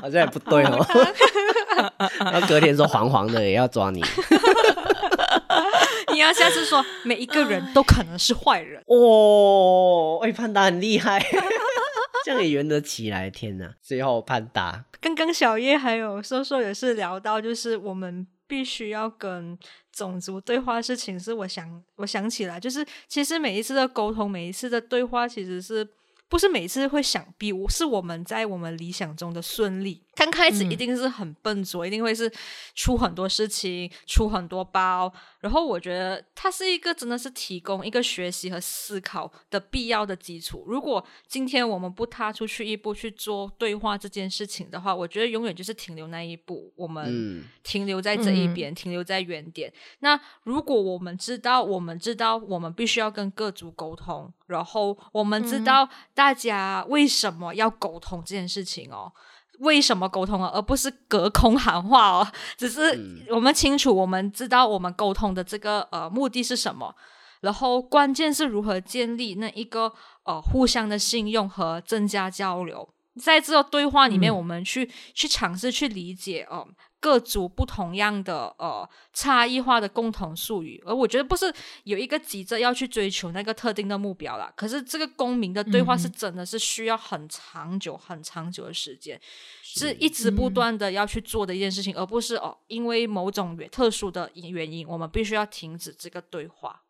[0.00, 0.86] 好像也不对哦。
[2.20, 4.00] 然后隔天说黄黄的也要抓你，
[6.12, 10.20] 你要下次说每一个人都可能是坏人哦。
[10.22, 11.18] 哎，潘达很厉害，
[12.24, 13.28] 这样也圆得起来。
[13.28, 14.84] 天哪，最后潘达。
[15.00, 19.58] 刚刚小叶还有瘦瘦也是聊到，就是我们必须要跟
[19.92, 25.88] 种族对话的事情，是我想我想起来，就是其实每一次的沟通，每一次的对话，其实是。
[26.30, 32.28] 不是每一次会想必我是我们在我们理想中的顺利，刚开始一定是很笨拙，嗯、一定会是
[32.74, 35.12] 出很多事情，出很多包。
[35.38, 40.64] 然后我觉得它是一个真的是提供一个学习和思考的必要的基础。
[40.66, 49.72] 如果今天我们不踏出去一步去做对话这件事情的话，我觉得永远就是停留那一步，我们停留在这一边，嗯、停留在原点。
[50.00, 59.12] 那如果我们知道，我们知道我们必须要跟各族沟通，然后我们知道大家为什么要沟通这件事情哦。
[59.60, 62.28] 为什么沟通啊，而不是隔空喊话哦？
[62.56, 66.94] 只是我们清楚，我们知道我们沟通的这个呃目的是什么，
[67.40, 69.92] 然后关键是如何建立那一个
[70.24, 72.88] 呃互相的信用和增加交流。
[73.18, 76.58] 在这个对话里面，我们去、嗯、去尝试去理解哦。
[76.58, 76.68] 呃
[77.00, 81.46] 各族不同样的呃差异化的共同术语，而我觉得不是
[81.84, 84.52] 有一个急着要去追求那个特定的目标啦。
[84.56, 89.16] 可是这个公民的对话是真的是需要很长久、很长久的时间，
[89.62, 96.82] 是，一直不断的要去做的一件事情，嗯、而不是哦因为某种特殊的原因，我们必须要停止这个对话。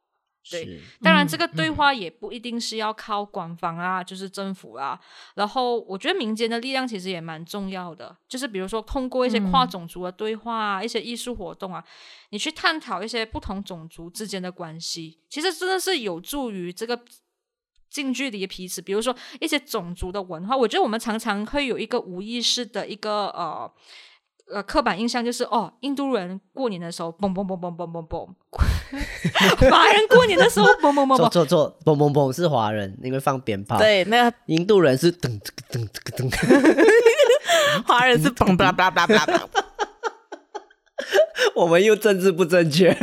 [0.51, 4.99] 对，当然这个对话也不一定是要靠官方啊，嗯、就是政府啊。
[5.35, 11.85] 然后我觉得民间的力量其实也蛮重要的，就是比如说通过一些跨种族的对话啊，嗯、一些艺术活动啊，
[12.31, 17.01] 你去探讨一些不同种族之间的关系，其实真的是有助于这个
[17.91, 18.81] 近距离的彼此。
[18.81, 23.73] 比如说一些种族的文化，我觉得我们常常会有一个无意识的一个呃。
[24.51, 28.29] 呃，刻板印象就是哦，印度人过年的时候，嘣嘣嘣嘣嘣嘣嘣；
[29.71, 31.17] 华人过年的时候，嘣嘣嘣嘣。
[31.17, 33.77] 错错错，嘣嘣嘣是华人，因为放鞭炮。
[33.79, 35.87] 对，那个印度人是噔噔噔
[36.17, 36.87] 噔噔，
[37.87, 39.49] 华人是嘣巴拉巴拉巴拉巴拉。
[41.55, 42.97] 我们又政治不正确。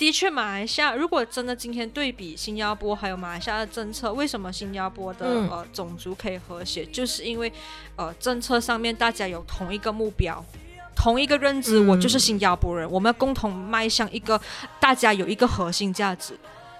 [0.00, 6.86] 的确，马来西亚如果真的今天对比新加坡还有马来西亚的政策，为什么新加坡的、嗯、呃种族可以和谐？
[6.86, 7.52] 就是因为
[7.96, 10.42] 呃政策上面大家有同一个目标，
[10.96, 14.40] 同一个认知，我就是新加坡人，嗯、我们共同迈向一个
[14.80, 16.32] 大家有一个核心价值。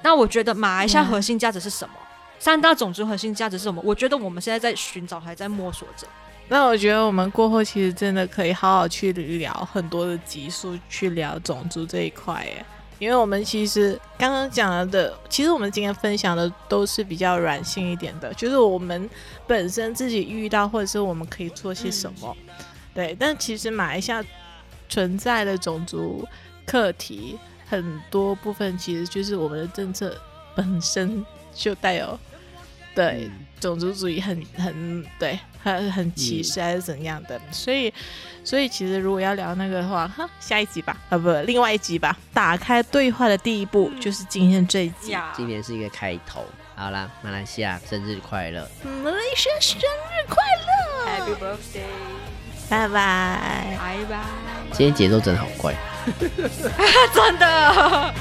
[0.03, 1.95] 那我觉得马来西亚核心价值是什么？
[1.99, 2.07] 嗯、
[2.39, 3.83] 三大种族核心价值是什么？
[3.85, 6.09] 我觉得我们现在在寻找，还在摸索着。
[6.49, 12.65] 那我觉得我们过后其实真的可以好好去聊很多的集数，去聊种族这一块耶。
[13.01, 19.09] 因为我们其实刚刚讲了的，其实我们今天分享的都是比较软性一点的，就是我们
[19.47, 22.55] 本身自己遇到，或者是我们可以做些什么，嗯、
[22.95, 23.17] 对。
[23.19, 24.23] 但其实马来西亚
[24.89, 26.29] 存在的种族
[26.67, 30.15] 课题很多部分，其实就是我们的政策
[30.55, 31.25] 本身
[31.55, 32.19] 就带有
[32.95, 35.39] 对、嗯、种族主义很很对。
[35.63, 37.93] 很很歧视还是怎样的，嗯、所以
[38.43, 42.17] 所以其实如果要聊那个的话，哈，下一集吧，啊不，另外一集吧。
[42.33, 46.47] 打开对话的第一步、嗯、就是今天这一集，今天是一个开头。
[46.75, 48.67] 好啦，马来西亚生日快乐！
[49.05, 51.83] 马来西亚生日快乐！Happy birthday！
[52.71, 54.25] 拜拜拜拜！
[54.73, 55.75] 今天节奏真的好快，
[57.13, 58.15] 真的。